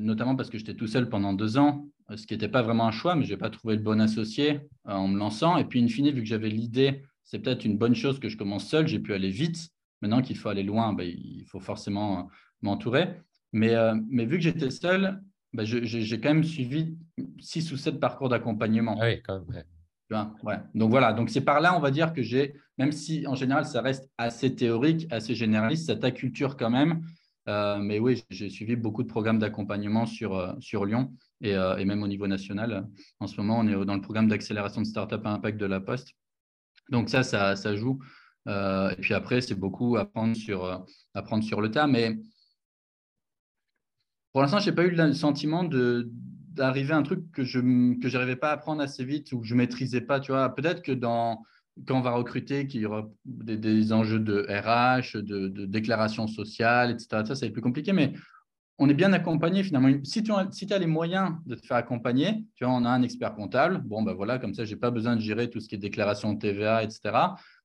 notamment 0.00 0.36
parce 0.36 0.50
que 0.50 0.58
j'étais 0.58 0.74
tout 0.74 0.86
seul 0.86 1.08
pendant 1.08 1.32
deux 1.32 1.58
ans, 1.58 1.88
ce 2.14 2.26
qui 2.26 2.34
n'était 2.34 2.48
pas 2.48 2.62
vraiment 2.62 2.86
un 2.86 2.92
choix, 2.92 3.14
mais 3.14 3.24
je 3.24 3.30
n'ai 3.32 3.38
pas 3.38 3.50
trouvé 3.50 3.74
le 3.74 3.82
bon 3.82 4.00
associé 4.00 4.60
en 4.84 5.08
me 5.08 5.18
lançant. 5.18 5.56
Et 5.56 5.64
puis, 5.64 5.82
in 5.82 5.88
fine, 5.88 6.10
vu 6.10 6.22
que 6.22 6.28
j'avais 6.28 6.48
l'idée, 6.48 7.02
c'est 7.24 7.40
peut-être 7.40 7.64
une 7.64 7.76
bonne 7.76 7.96
chose 7.96 8.20
que 8.20 8.28
je 8.28 8.36
commence 8.36 8.68
seul, 8.68 8.86
j'ai 8.86 9.00
pu 9.00 9.14
aller 9.14 9.30
vite. 9.30 9.70
Maintenant 10.00 10.22
qu'il 10.22 10.36
faut 10.36 10.48
aller 10.48 10.62
loin, 10.62 10.92
ben, 10.92 11.08
il 11.08 11.44
faut 11.48 11.58
forcément 11.58 12.28
euh, 12.58 12.66
m'entourer. 12.66 13.08
Mais, 13.52 13.74
euh, 13.74 13.94
mais 14.08 14.26
vu 14.26 14.36
que 14.36 14.42
j'étais 14.42 14.70
seul, 14.70 15.20
ben, 15.52 15.64
j'ai 15.64 16.20
quand 16.20 16.34
même 16.34 16.44
suivi 16.44 16.96
six 17.38 17.72
ou 17.72 17.76
sept 17.76 17.98
parcours 17.98 18.28
d'accompagnement. 18.28 18.98
Ah 19.00 19.06
oui, 19.06 19.22
quand 19.22 19.40
même. 19.48 19.64
Ouais. 20.42 20.56
Donc 20.74 20.90
voilà, 20.90 21.12
donc 21.12 21.28
c'est 21.28 21.42
par 21.42 21.60
là, 21.60 21.76
on 21.76 21.80
va 21.80 21.90
dire 21.90 22.14
que 22.14 22.22
j'ai, 22.22 22.54
même 22.78 22.92
si 22.92 23.26
en 23.26 23.34
général 23.34 23.66
ça 23.66 23.82
reste 23.82 24.10
assez 24.16 24.54
théorique, 24.54 25.06
assez 25.10 25.34
généraliste, 25.34 26.00
ça 26.00 26.10
culture 26.10 26.56
quand 26.56 26.70
même. 26.70 27.02
mais 27.46 27.98
oui, 27.98 28.24
j'ai 28.30 28.48
suivi 28.48 28.74
beaucoup 28.74 29.02
de 29.02 29.08
programmes 29.08 29.38
d'accompagnement 29.38 30.06
sur, 30.06 30.56
sur 30.60 30.86
Lyon 30.86 31.12
et, 31.42 31.50
et, 31.50 31.84
même 31.84 32.02
au 32.02 32.08
niveau 32.08 32.26
national. 32.26 32.88
En 33.20 33.26
ce 33.26 33.38
moment, 33.38 33.58
on 33.58 33.68
est 33.68 33.84
dans 33.84 33.94
le 33.94 34.00
programme 34.00 34.28
d'accélération 34.28 34.80
de 34.80 34.86
start-up 34.86 35.26
à 35.26 35.30
impact 35.30 35.58
de 35.58 35.66
la 35.66 35.80
Poste. 35.80 36.14
Donc 36.88 37.10
ça, 37.10 37.22
ça, 37.22 37.54
ça 37.54 37.76
joue. 37.76 37.98
et 38.46 38.96
puis 39.02 39.12
après, 39.12 39.42
c'est 39.42 39.56
beaucoup 39.56 39.98
apprendre 39.98 40.34
sur, 40.36 40.86
apprendre 41.12 41.44
sur 41.44 41.60
le 41.60 41.70
tas. 41.70 41.86
Mais 41.86 42.16
pour 44.38 44.42
l'instant, 44.44 44.60
je 44.60 44.70
n'ai 44.70 44.76
pas 44.76 44.84
eu 44.84 44.90
le 44.90 45.14
sentiment 45.14 45.64
d'arriver 45.64 46.92
à 46.92 46.96
un 46.96 47.02
truc 47.02 47.28
que 47.32 47.42
je 47.42 47.58
que 47.58 48.12
n'arrivais 48.12 48.36
pas 48.36 48.50
à 48.50 48.52
apprendre 48.52 48.80
assez 48.80 49.04
vite 49.04 49.32
ou 49.32 49.40
que 49.40 49.46
je 49.48 49.56
maîtrisais 49.56 50.00
pas. 50.00 50.20
Tu 50.20 50.30
vois, 50.30 50.54
peut-être 50.54 50.80
que 50.80 50.92
dans 50.92 51.42
quand 51.88 51.98
on 51.98 52.02
va 52.02 52.12
recruter, 52.12 52.68
qu'il 52.68 52.82
y 52.82 52.86
aura 52.86 53.08
des, 53.24 53.92
enjeux 53.92 54.20
de 54.20 54.46
RH, 54.48 55.18
de, 55.18 55.66
déclaration 55.66 56.28
sociale, 56.28 56.92
etc. 56.92 57.34
Ça, 57.34 57.46
être 57.46 57.52
plus 57.52 57.62
compliqué, 57.62 57.92
mais 57.92 58.12
on 58.78 58.88
est 58.88 58.94
bien 58.94 59.12
accompagné 59.12 59.64
finalement. 59.64 59.92
Si 60.04 60.22
tu 60.22 60.30
as, 60.32 60.78
les 60.78 60.86
moyens 60.86 61.32
de 61.44 61.56
te 61.56 61.66
faire 61.66 61.76
accompagner, 61.76 62.46
tu 62.54 62.64
vois, 62.64 62.74
on 62.74 62.84
a 62.84 62.90
un 62.90 63.02
expert 63.02 63.34
comptable, 63.34 63.82
bon, 63.84 64.02
ben 64.02 64.12
voilà, 64.12 64.38
comme 64.38 64.54
ça, 64.54 64.64
je 64.64 64.72
n'ai 64.72 64.78
pas 64.78 64.92
besoin 64.92 65.16
de 65.16 65.20
gérer 65.20 65.50
tout 65.50 65.58
ce 65.58 65.68
qui 65.68 65.74
est 65.74 65.78
déclaration 65.78 66.32
de 66.32 66.38
TVA, 66.38 66.84
etc. 66.84 67.00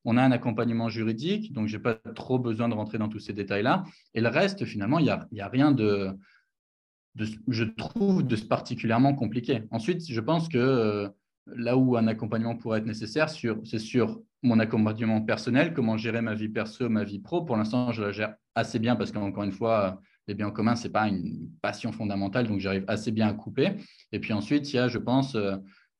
On 0.05 0.17
a 0.17 0.23
un 0.23 0.31
accompagnement 0.31 0.89
juridique, 0.89 1.53
donc 1.53 1.67
je 1.67 1.77
n'ai 1.77 1.83
pas 1.83 1.93
trop 2.15 2.39
besoin 2.39 2.67
de 2.67 2.73
rentrer 2.73 2.97
dans 2.97 3.09
tous 3.09 3.19
ces 3.19 3.33
détails-là. 3.33 3.83
Et 4.15 4.21
le 4.21 4.29
reste, 4.29 4.65
finalement, 4.65 4.97
il 4.97 5.03
n'y 5.03 5.12
a, 5.12 5.27
y 5.31 5.41
a 5.41 5.47
rien 5.47 5.71
de, 5.71 6.17
je 7.15 7.63
trouve, 7.63 8.23
de 8.23 8.36
particulièrement 8.36 9.13
compliqué. 9.13 9.63
Ensuite, 9.71 10.10
je 10.10 10.19
pense 10.19 10.49
que 10.49 10.58
euh, 10.58 11.10
là 11.47 11.78
où 11.78 11.97
un 11.97 12.08
accompagnement 12.08 12.56
pourrait 12.56 12.80
être 12.80 12.86
nécessaire, 12.86 13.30
c'est 13.30 13.80
sur 13.80 14.21
mon 14.41 14.60
accompagnement 14.60 15.21
personnel, 15.21 15.73
comment 15.73 15.97
gérer 15.97 16.21
ma 16.21 16.34
vie 16.34 16.49
perso, 16.49 16.89
ma 16.89 17.04
vie 17.04 17.19
pro. 17.19 17.43
Pour 17.43 17.56
l'instant, 17.56 17.91
je 17.91 18.02
la 18.02 18.12
gère 18.12 18.36
assez 18.56 18.80
bien 18.80 18.95
parce 18.95 19.12
qu'encore 19.12 19.43
une 19.43 19.52
fois, 19.52 20.02
les 20.28 20.34
biens 20.34 20.52
communs, 20.52 20.76
ce 20.76 20.88
n'est 20.88 20.91
pas 20.91 21.08
une 21.08 21.49
passion 21.62 21.91
fondamentale, 21.91 22.47
donc 22.47 22.60
j'arrive 22.60 22.86
assez 22.88 23.12
bien 23.12 23.28
à 23.28 23.34
couper. 23.34 23.73
Et 24.12 24.19
puis 24.19 24.34
ensuite, 24.34 24.71
il 24.73 24.78
y 24.78 24.80
a, 24.80 24.88
je 24.88 24.97
pense, 24.97 25.36
euh, 25.36 25.56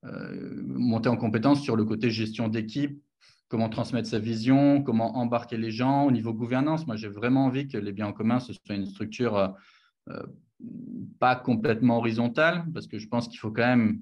euh, 0.06 0.62
monter 0.66 1.10
en 1.10 1.18
compétence 1.18 1.62
sur 1.62 1.76
le 1.76 1.86
côté 1.86 2.10
gestion 2.10 2.48
d'équipe, 2.48 3.02
comment 3.48 3.70
transmettre 3.70 4.10
sa 4.10 4.20
vision, 4.20 4.82
comment 4.82 5.18
embarquer 5.18 5.58
les 5.58 5.72
gens 5.72 6.04
au 6.06 6.12
niveau 6.12 6.34
gouvernance. 6.34 6.88
Moi, 6.88 6.96
j'ai 6.96 7.10
vraiment 7.10 7.46
envie 7.46 7.68
que 7.68 7.78
les 7.78 7.92
biens 7.92 8.08
en 8.08 8.14
commun, 8.14 8.40
ce 8.40 8.54
soit 8.54 8.76
une 8.76 8.86
structure 8.86 9.54
pas 11.20 11.36
complètement 11.36 11.98
horizontale, 11.98 12.66
parce 12.74 12.88
que 12.88 13.00
je 13.00 13.08
pense 13.08 13.28
qu'il 13.28 13.40
faut 13.40 13.52
quand 13.52 13.66
même 13.66 14.00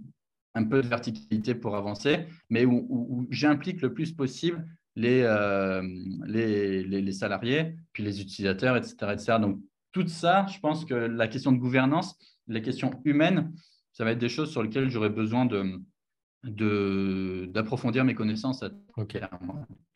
un 0.53 0.65
peu 0.65 0.81
de 0.81 0.87
verticalité 0.87 1.55
pour 1.55 1.75
avancer, 1.75 2.25
mais 2.49 2.65
où, 2.65 3.27
j'implique 3.29 3.81
le 3.81 3.93
plus 3.93 4.11
possible 4.11 4.65
euh, 4.97 5.81
les, 6.25 6.83
les, 6.83 7.01
les, 7.01 7.11
salariés, 7.11 7.75
puis 7.93 8.03
les 8.03 8.21
utilisateurs, 8.21 8.75
etc., 8.75 8.95
etc. 9.13 9.39
Donc, 9.39 9.59
tout 9.91 10.07
ça, 10.07 10.45
je 10.47 10.59
pense 10.59 10.85
que 10.85 10.93
la 10.93 11.27
question 11.27 11.51
de 11.51 11.57
gouvernance, 11.57 12.17
les 12.47 12.61
questions 12.61 12.91
humaines, 13.05 13.53
ça 13.93 14.03
va 14.03 14.11
être 14.11 14.19
des 14.19 14.29
choses 14.29 14.51
sur 14.51 14.63
lesquelles 14.63 14.89
j'aurais 14.89 15.09
besoin 15.09 15.45
de, 15.45 17.45
d'approfondir 17.45 18.03
mes 18.03 18.15
connaissances. 18.15 18.63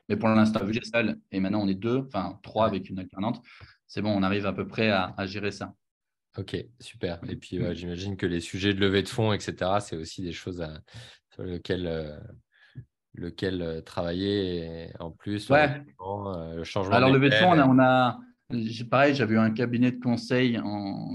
Mais 0.08 0.17
pour 0.17 0.30
l'instant, 0.30 0.63
vu 0.63 0.67
que 0.67 0.73
j'ai 0.73 0.89
seul, 0.89 1.19
et 1.32 1.39
maintenant 1.39 1.63
on 1.63 1.67
est 1.67 1.75
deux, 1.75 2.06
enfin 2.08 2.39
trois 2.43 2.67
avec 2.67 2.89
une 2.89 2.99
alternante, 2.99 3.41
c'est 3.88 4.01
bon, 4.01 4.15
on 4.15 4.23
arrive 4.23 4.45
à 4.45 4.54
peu 4.54 4.67
près 4.67 4.89
à 4.89 5.25
gérer 5.25 5.51
ça. 5.51 5.73
Ok, 6.37 6.57
super. 6.79 7.19
Et 7.29 7.35
puis, 7.35 7.59
mmh. 7.59 7.73
j'imagine 7.73 8.17
que 8.17 8.25
les 8.25 8.41
sujets 8.41 8.73
de 8.73 8.79
levée 8.79 9.03
de 9.03 9.07
fonds, 9.07 9.31
etc., 9.31 9.55
c'est 9.79 9.95
aussi 9.95 10.21
des 10.21 10.33
choses 10.33 10.65
sur 11.33 11.43
lesquelles, 11.43 11.87
euh, 11.87 13.81
travailler 13.81 14.89
en 14.99 15.11
plus. 15.11 15.49
Ouais. 15.49 15.81
le 15.99 16.63
changement 16.63 16.95
Alors, 16.95 17.11
levée 17.11 17.29
de 17.29 17.35
fonds, 17.35 17.57
on 17.57 17.79
a, 17.79 18.19
pareil, 18.89 19.15
j'avais 19.15 19.35
eu 19.35 19.39
un 19.39 19.51
cabinet 19.51 19.91
de 19.91 19.99
conseil 19.99 20.59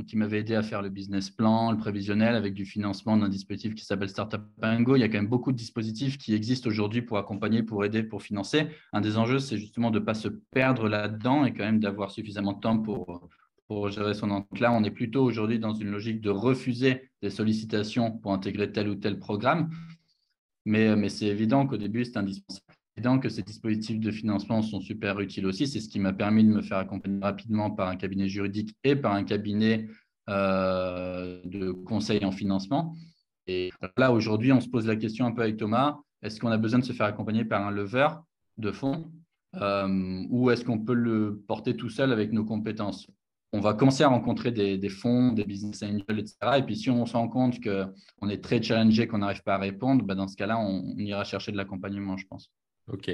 qui 0.09 0.17
m'avait 0.17 0.41
aidé 0.41 0.55
à 0.55 0.63
faire 0.63 0.81
le 0.81 0.89
business 0.89 1.29
plan, 1.29 1.71
le 1.71 1.77
prévisionnel, 1.77 2.35
avec 2.35 2.55
du 2.55 2.65
financement 2.65 3.19
d'un 3.19 3.29
dispositif 3.29 3.75
qui 3.75 3.85
s'appelle 3.85 4.09
Startup 4.09 4.41
Bingo. 4.57 4.97
Il 4.97 5.01
y 5.01 5.03
a 5.03 5.09
quand 5.09 5.19
même 5.19 5.29
beaucoup 5.29 5.53
de 5.53 5.57
dispositifs 5.59 6.17
qui 6.17 6.35
existent 6.35 6.69
aujourd'hui 6.69 7.03
pour 7.03 7.19
accompagner, 7.19 7.63
pour 7.63 7.85
aider, 7.85 8.03
pour 8.03 8.23
financer. 8.23 8.69
Un 8.95 9.03
des 9.03 9.19
enjeux, 9.19 9.39
c'est 9.39 9.59
justement 9.59 9.91
de 9.91 9.99
ne 9.99 10.05
pas 10.05 10.15
se 10.15 10.29
perdre 10.29 10.89
là-dedans 10.89 11.45
et 11.45 11.53
quand 11.53 11.65
même 11.65 11.81
d'avoir 11.81 12.11
suffisamment 12.11 12.55
de 12.55 12.61
temps 12.61 12.79
pour 12.79 13.29
pour 13.71 13.89
gérer 13.89 14.15
son 14.15 14.27
là, 14.59 14.73
on 14.73 14.83
est 14.83 14.91
plutôt 14.91 15.23
aujourd'hui 15.23 15.61
dans 15.61 15.75
une 15.75 15.93
logique 15.93 16.21
de 16.21 16.29
refuser 16.29 17.09
des 17.23 17.31
sollicitations 17.31 18.11
pour 18.11 18.33
intégrer 18.33 18.73
tel 18.73 18.89
ou 18.89 18.97
tel 18.97 19.21
programme. 19.21 19.71
Mais, 20.65 20.97
mais 20.97 21.09
c'est 21.09 21.27
évident 21.27 21.69
qu'au 21.69 21.77
début, 21.77 22.05
c'est 22.05 22.17
indispensable. 22.17 22.67
C'est 22.69 22.97
évident 22.97 23.21
que 23.21 23.29
ces 23.29 23.43
dispositifs 23.43 24.01
de 24.01 24.11
financement 24.11 24.61
sont 24.63 24.81
super 24.81 25.21
utiles 25.21 25.47
aussi. 25.47 25.69
C'est 25.69 25.79
ce 25.79 25.89
qui 25.89 26.01
m'a 26.01 26.13
permis 26.13 26.43
de 26.43 26.49
me 26.49 26.63
faire 26.63 26.79
accompagner 26.79 27.21
rapidement 27.23 27.71
par 27.71 27.87
un 27.87 27.95
cabinet 27.95 28.29
juridique 28.29 28.75
et 28.83 28.97
par 28.97 29.13
un 29.13 29.23
cabinet 29.23 29.87
euh, 30.29 31.41
de 31.45 31.71
conseil 31.71 32.25
en 32.25 32.33
financement. 32.33 32.97
Et 33.47 33.71
là, 33.97 34.11
aujourd'hui, 34.11 34.51
on 34.51 34.61
se 34.61 34.69
pose 34.69 34.89
la 34.89 34.97
question 34.97 35.27
un 35.27 35.31
peu 35.31 35.43
avec 35.43 35.59
Thomas, 35.59 36.01
est-ce 36.23 36.41
qu'on 36.41 36.51
a 36.51 36.59
besoin 36.59 36.81
de 36.81 36.85
se 36.85 36.93
faire 36.93 37.07
accompagner 37.07 37.45
par 37.45 37.65
un 37.65 37.71
leveur 37.71 38.25
de 38.59 38.73
fonds 38.73 39.13
euh, 39.55 40.25
ou 40.29 40.51
est-ce 40.51 40.65
qu'on 40.65 40.81
peut 40.81 40.95
le 40.95 41.41
porter 41.47 41.77
tout 41.77 41.89
seul 41.89 42.11
avec 42.11 42.33
nos 42.33 42.45
compétences? 42.45 43.07
On 43.53 43.61
va 43.61 43.75
commencer 43.75 44.05
à 44.05 44.09
rencontrer 44.09 44.53
des, 44.53 44.89
fonds, 44.89 45.33
des 45.33 45.45
business 45.45 45.83
angels, 45.83 46.19
etc. 46.19 46.37
Et 46.59 46.63
puis, 46.63 46.77
si 46.77 46.91
on 46.91 47.05
se 47.05 47.15
rend 47.15 47.29
compte 47.29 47.59
qu'on 47.61 48.29
est 48.29 48.43
très 48.43 48.63
challengé, 48.63 49.09
qu'on 49.09 49.19
n'arrive 49.19 49.43
pas 49.43 49.55
à 49.55 49.59
répondre, 49.59 50.05
bah, 50.05 50.15
dans 50.15 50.29
ce 50.29 50.37
cas-là, 50.37 50.59
on, 50.59 50.97
ira 50.99 51.25
chercher 51.25 51.51
de 51.51 51.57
l'accompagnement, 51.57 52.17
je 52.17 52.27
pense. 52.27 52.51
OK. 52.89 53.11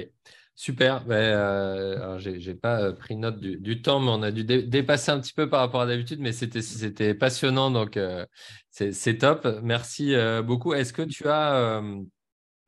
Super. 0.53 1.05
Ben, 1.05 1.15
euh, 1.15 2.19
je 2.19 2.31
n'ai 2.31 2.55
pas 2.55 2.81
euh, 2.81 2.93
pris 2.93 3.15
note 3.15 3.39
du, 3.39 3.81
temps, 3.81 3.99
mais 3.99 4.09
on 4.09 4.23
a 4.23 4.31
dû 4.31 4.43
dépasser 4.43 5.11
un 5.11 5.19
petit 5.19 5.33
peu 5.33 5.49
par 5.49 5.59
rapport 5.59 5.81
à 5.81 5.85
d'habitude, 5.85 6.19
mais 6.19 6.31
c'était 6.31 7.13
passionnant, 7.13 7.69
donc 7.69 7.95
euh, 7.97 8.25
c'est 8.69 9.17
top. 9.17 9.47
Merci 9.63 10.15
beaucoup. 10.43 10.73
Est-ce 10.73 10.93
que 10.93 11.03
tu 11.03 11.27
as 11.27 11.81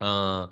un, 0.00 0.48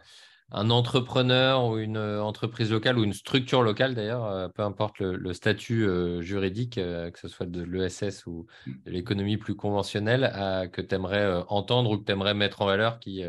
un 0.51 0.71
entrepreneur 0.71 1.67
ou 1.67 1.79
une 1.79 1.99
euh, 1.99 2.23
entreprise 2.23 2.71
locale 2.71 2.99
ou 2.99 3.05
une 3.05 3.13
structure 3.13 3.63
locale 3.63 3.95
d'ailleurs, 3.95 4.25
euh, 4.25 4.49
peu 4.49 4.63
importe 4.63 5.01
le, 5.01 5.33
statut 5.35 5.87
euh, 5.87 6.23
juridique, 6.23 6.77
que 6.77 7.19
ce 7.19 7.29
soit 7.29 7.47
de 7.47 7.63
l'ESS 7.63 8.27
ou 8.27 8.47
de 8.67 8.91
l'économie 8.91 9.37
plus 9.37 9.55
conventionnelle, 9.55 10.31
que 10.73 10.81
tu 10.81 10.95
aimerais 10.95 11.45
entendre 11.49 11.91
ou 11.91 11.99
que 11.99 12.05
tu 12.05 12.13
aimerais 12.13 12.35
mettre 12.35 12.63
en 12.63 12.67
valeur 12.67 12.99
qui, 12.99 13.23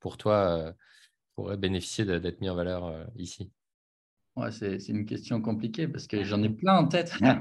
pour 0.00 0.16
toi, 0.16 0.74
pourrait 1.34 1.56
bénéficier 1.56 2.04
d'être 2.04 2.40
mis 2.40 2.50
en 2.50 2.54
valeur 2.54 3.06
ici? 3.16 3.50
Ouais, 4.36 4.50
c'est 4.50 4.88
une 4.88 5.06
question 5.06 5.40
compliquée 5.40 5.86
parce 5.86 6.08
que 6.08 6.24
j'en 6.24 6.42
ai 6.42 6.48
plein 6.50 6.76
en 6.76 6.88
tête. 6.88 7.16
Bah, 7.20 7.38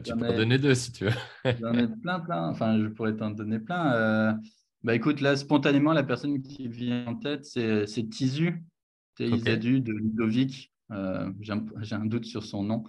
tu 0.04 0.14
peux 0.14 0.28
en 0.28 0.36
donner 0.36 0.58
deux 0.58 0.74
si 0.74 0.92
tu 0.92 1.04
veux. 1.04 1.12
j'en 1.60 1.74
ai 1.74 1.86
plein, 1.86 2.20
plein. 2.20 2.48
Enfin, 2.48 2.78
je 2.80 2.88
pourrais 2.88 3.14
t'en 3.14 3.30
donner 3.30 3.58
plein. 3.58 4.38
Bah 4.82 4.94
écoute, 4.94 5.20
là, 5.20 5.36
spontanément, 5.36 5.92
la 5.92 6.04
personne 6.04 6.42
qui 6.42 6.68
vient 6.68 7.06
en 7.06 7.16
tête, 7.16 7.44
c'est 7.44 8.08
Tizu, 8.08 8.62
T-I-Z-U 9.16 9.80
de 9.80 9.92
Ludovic. 9.92 10.72
Euh, 10.92 11.32
J'ai 11.40 11.94
un, 11.94 12.04
doute 12.04 12.26
sur 12.26 12.44
son 12.44 12.62
nom, 12.62 12.84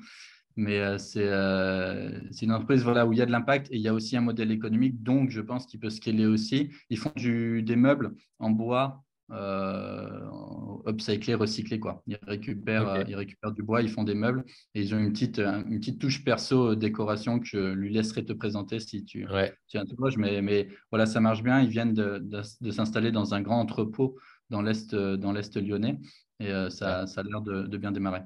mais 0.55 0.79
euh, 0.79 0.97
euh, 1.15 2.21
c'est 2.31 2.45
une 2.45 2.51
entreprise 2.51 2.83
voilà, 2.83 3.07
où 3.07 3.13
il 3.13 3.19
y 3.19 3.21
a 3.21 3.25
de 3.25 3.31
l'impact 3.31 3.71
et 3.71 3.75
il 3.75 3.81
y 3.81 3.87
a 3.87 3.93
aussi 3.93 4.15
un 4.15 4.21
modèle 4.21 4.51
économique, 4.51 5.01
donc 5.01 5.31
je 5.31 5.41
pense 5.41 5.65
qu'il 5.65 5.79
peut 5.79 5.89
scaler 5.89 6.27
aussi. 6.27 6.69
Ils 6.91 6.97
font 6.97 7.11
du, 7.15 7.63
des 7.63 7.75
meubles 7.75 8.15
en 8.37 8.51
bois 8.51 9.03
upcycler, 9.29 11.35
recycler. 11.35 11.79
Quoi. 11.79 12.01
Ils, 12.07 12.17
récupèrent, 12.25 12.87
euh, 12.87 13.03
ils 13.07 13.15
récupèrent 13.15 13.51
du 13.51 13.63
bois, 13.63 13.81
ils 13.81 13.89
font 13.89 14.03
des 14.03 14.15
meubles 14.15 14.43
et 14.73 14.81
ils 14.81 14.95
ont 14.95 14.97
une 14.97 15.11
petite, 15.11 15.39
une 15.39 15.79
petite 15.79 15.99
touche 15.99 16.23
perso 16.23 16.71
euh, 16.71 16.75
décoration 16.75 17.39
que 17.39 17.45
je 17.45 17.73
lui 17.73 17.91
laisserai 17.91 18.25
te 18.25 18.33
présenter 18.33 18.79
si 18.79 19.03
tu, 19.03 19.27
ouais. 19.27 19.53
tu 19.67 19.77
Mais, 20.17 20.41
mais 20.41 20.69
voilà, 20.91 21.05
ça 21.05 21.19
marche 21.19 21.43
bien. 21.43 21.61
Ils 21.61 21.69
viennent 21.69 21.93
de, 21.93 22.19
de, 22.19 22.71
s'installer 22.71 23.11
dans 23.11 23.33
un 23.33 23.41
grand 23.41 23.59
entrepôt 23.59 24.17
dans 24.49 24.61
l'Est 24.61 24.93
lyonnais 24.93 25.99
et 26.39 26.51
ça, 26.69 27.07
ça 27.07 27.21
a 27.21 27.23
l'air 27.23 27.41
de, 27.41 27.63
de 27.63 27.77
bien 27.77 27.91
démarrer. 27.91 28.21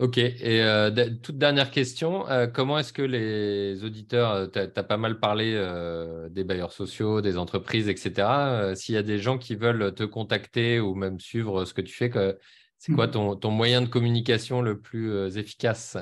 Ok, 0.00 0.18
et 0.18 0.60
euh, 0.64 0.90
toute 1.22 1.38
dernière 1.38 1.70
question, 1.70 2.28
euh, 2.28 2.48
comment 2.48 2.78
est-ce 2.78 2.92
que 2.92 3.02
les 3.02 3.84
auditeurs, 3.84 4.32
euh, 4.32 4.46
tu 4.48 4.58
as, 4.58 4.82
pas 4.82 4.96
mal 4.96 5.20
parlé 5.20 5.52
des 6.30 6.42
bailleurs 6.42 6.72
sociaux, 6.72 7.20
des 7.20 7.38
entreprises, 7.38 7.88
etc. 7.88 8.74
S'il 8.74 8.96
y 8.96 8.98
a 8.98 9.04
des 9.04 9.20
gens 9.20 9.38
qui 9.38 9.54
veulent 9.54 9.94
te 9.94 10.02
contacter 10.02 10.80
ou 10.80 10.96
même 10.96 11.20
suivre 11.20 11.64
ce 11.64 11.74
que 11.74 11.80
tu 11.80 11.94
fais, 11.94 12.10
c'est 12.76 12.92
quoi 12.92 13.06
mmh. 13.06 13.38
ton, 13.38 13.50
moyen 13.52 13.82
de 13.82 13.86
communication 13.86 14.62
le 14.62 14.80
plus 14.80 15.36
efficace? 15.36 15.96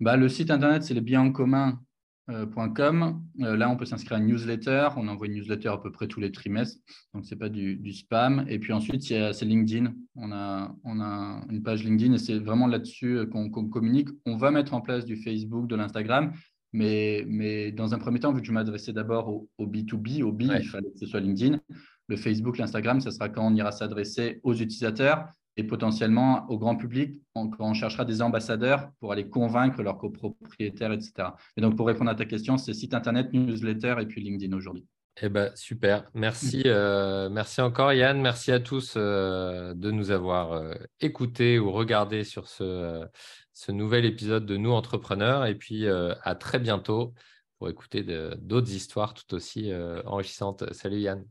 Bah, 0.00 0.16
Le 0.16 0.28
site 0.28 0.50
internet, 0.50 0.82
c'est 0.82 0.94
les 0.94 1.00
biens 1.00 1.20
en 1.20 1.30
commun 1.30 1.80
euh, 2.30 2.46
euh, 2.56 3.56
là, 3.56 3.68
on 3.68 3.76
peut 3.76 3.84
s'inscrire 3.84 4.18
à 4.18 4.20
une 4.20 4.28
newsletter. 4.28 4.90
On 4.96 5.08
envoie 5.08 5.26
une 5.26 5.34
newsletter 5.34 5.68
à 5.68 5.78
peu 5.78 5.90
près 5.90 6.06
tous 6.06 6.20
les 6.20 6.30
trimestres, 6.30 6.78
donc 7.14 7.24
ce 7.26 7.34
n'est 7.34 7.38
pas 7.38 7.48
du, 7.48 7.92
spam. 7.92 8.44
Et 8.48 8.58
puis 8.58 8.72
ensuite, 8.72 9.02
c'est 9.02 9.44
LinkedIn. 9.44 9.92
On 10.16 10.30
a, 10.32 10.74
on 10.84 11.00
a 11.00 11.44
une 11.50 11.62
page 11.62 11.84
LinkedIn 11.84 12.14
et 12.14 12.18
c'est 12.18 12.38
vraiment 12.38 12.66
là-dessus 12.66 13.18
euh, 13.18 13.26
qu'on 13.26 13.50
communique. 13.50 14.08
On 14.24 14.36
va 14.36 14.50
mettre 14.50 14.74
en 14.74 14.80
place 14.80 15.04
du 15.04 15.16
Facebook, 15.16 15.66
de 15.66 15.74
l'Instagram, 15.74 16.32
mais, 16.72 17.24
mais 17.26 17.72
dans 17.72 17.92
un 17.94 17.98
premier 17.98 18.20
temps, 18.20 18.32
vu 18.32 18.40
que 18.40 18.46
je 18.46 18.52
m'adressais 18.52 18.92
d'abord 18.92 19.28
au, 19.28 19.66
B2B, 19.66 20.22
au 20.22 20.32
B, 20.32 20.42
il 20.42 20.68
fallait 20.68 20.90
que 20.90 20.98
ce 20.98 21.06
soit 21.06 21.20
LinkedIn. 21.20 21.60
Le 22.08 22.16
Facebook, 22.16 22.58
l'Instagram, 22.58 23.00
ce 23.00 23.10
sera 23.10 23.28
quand 23.28 23.46
on 23.46 23.54
ira 23.54 23.72
s'adresser 23.72 24.40
aux 24.42 24.54
utilisateurs 24.54 25.26
et 25.56 25.64
potentiellement 25.64 26.46
au 26.48 26.58
grand 26.58 26.76
public 26.76 27.22
on 27.34 27.74
cherchera 27.74 28.04
des 28.04 28.22
ambassadeurs 28.22 28.90
pour 29.00 29.12
aller 29.12 29.28
convaincre 29.28 29.82
leurs 29.82 29.98
copropriétaires, 29.98 30.92
etc. 30.92 31.30
Et 31.56 31.60
donc, 31.60 31.76
pour 31.76 31.86
répondre 31.86 32.10
à 32.10 32.14
ta 32.14 32.24
question, 32.24 32.58
c'est 32.58 32.74
site 32.74 32.94
internet, 32.94 33.32
newsletter 33.32 33.96
et 34.00 34.06
puis 34.06 34.22
LinkedIn 34.22 34.54
aujourd'hui. 34.56 34.86
Eh 35.20 35.28
ben, 35.28 35.54
super. 35.54 36.10
Merci, 36.14 36.62
euh, 36.66 37.28
merci 37.28 37.60
encore 37.60 37.92
Yann. 37.92 38.20
Merci 38.20 38.50
à 38.50 38.60
tous 38.60 38.94
euh, 38.96 39.74
de 39.74 39.90
nous 39.90 40.10
avoir 40.10 40.52
euh, 40.52 40.74
écoutés 41.00 41.58
ou 41.58 41.70
regardés 41.70 42.24
sur 42.24 42.48
ce, 42.48 43.06
ce 43.52 43.72
nouvel 43.72 44.06
épisode 44.06 44.46
de 44.46 44.56
Nous 44.56 44.70
Entrepreneurs. 44.70 45.44
Et 45.44 45.54
puis 45.54 45.86
à 45.86 46.34
très 46.34 46.58
bientôt 46.58 47.14
pour 47.58 47.68
écouter 47.68 48.04
d'autres 48.38 48.72
histoires 48.72 49.12
tout 49.12 49.34
aussi 49.34 49.70
enrichissantes. 50.06 50.72
Salut 50.72 51.00
Yann. 51.00 51.24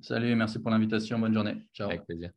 Salut, 0.00 0.34
merci 0.34 0.58
pour 0.58 0.70
l'invitation. 0.70 1.18
Bonne 1.18 1.34
journée. 1.34 1.56
Ciao. 1.74 1.88
Avec 1.88 2.06
plaisir. 2.06 2.30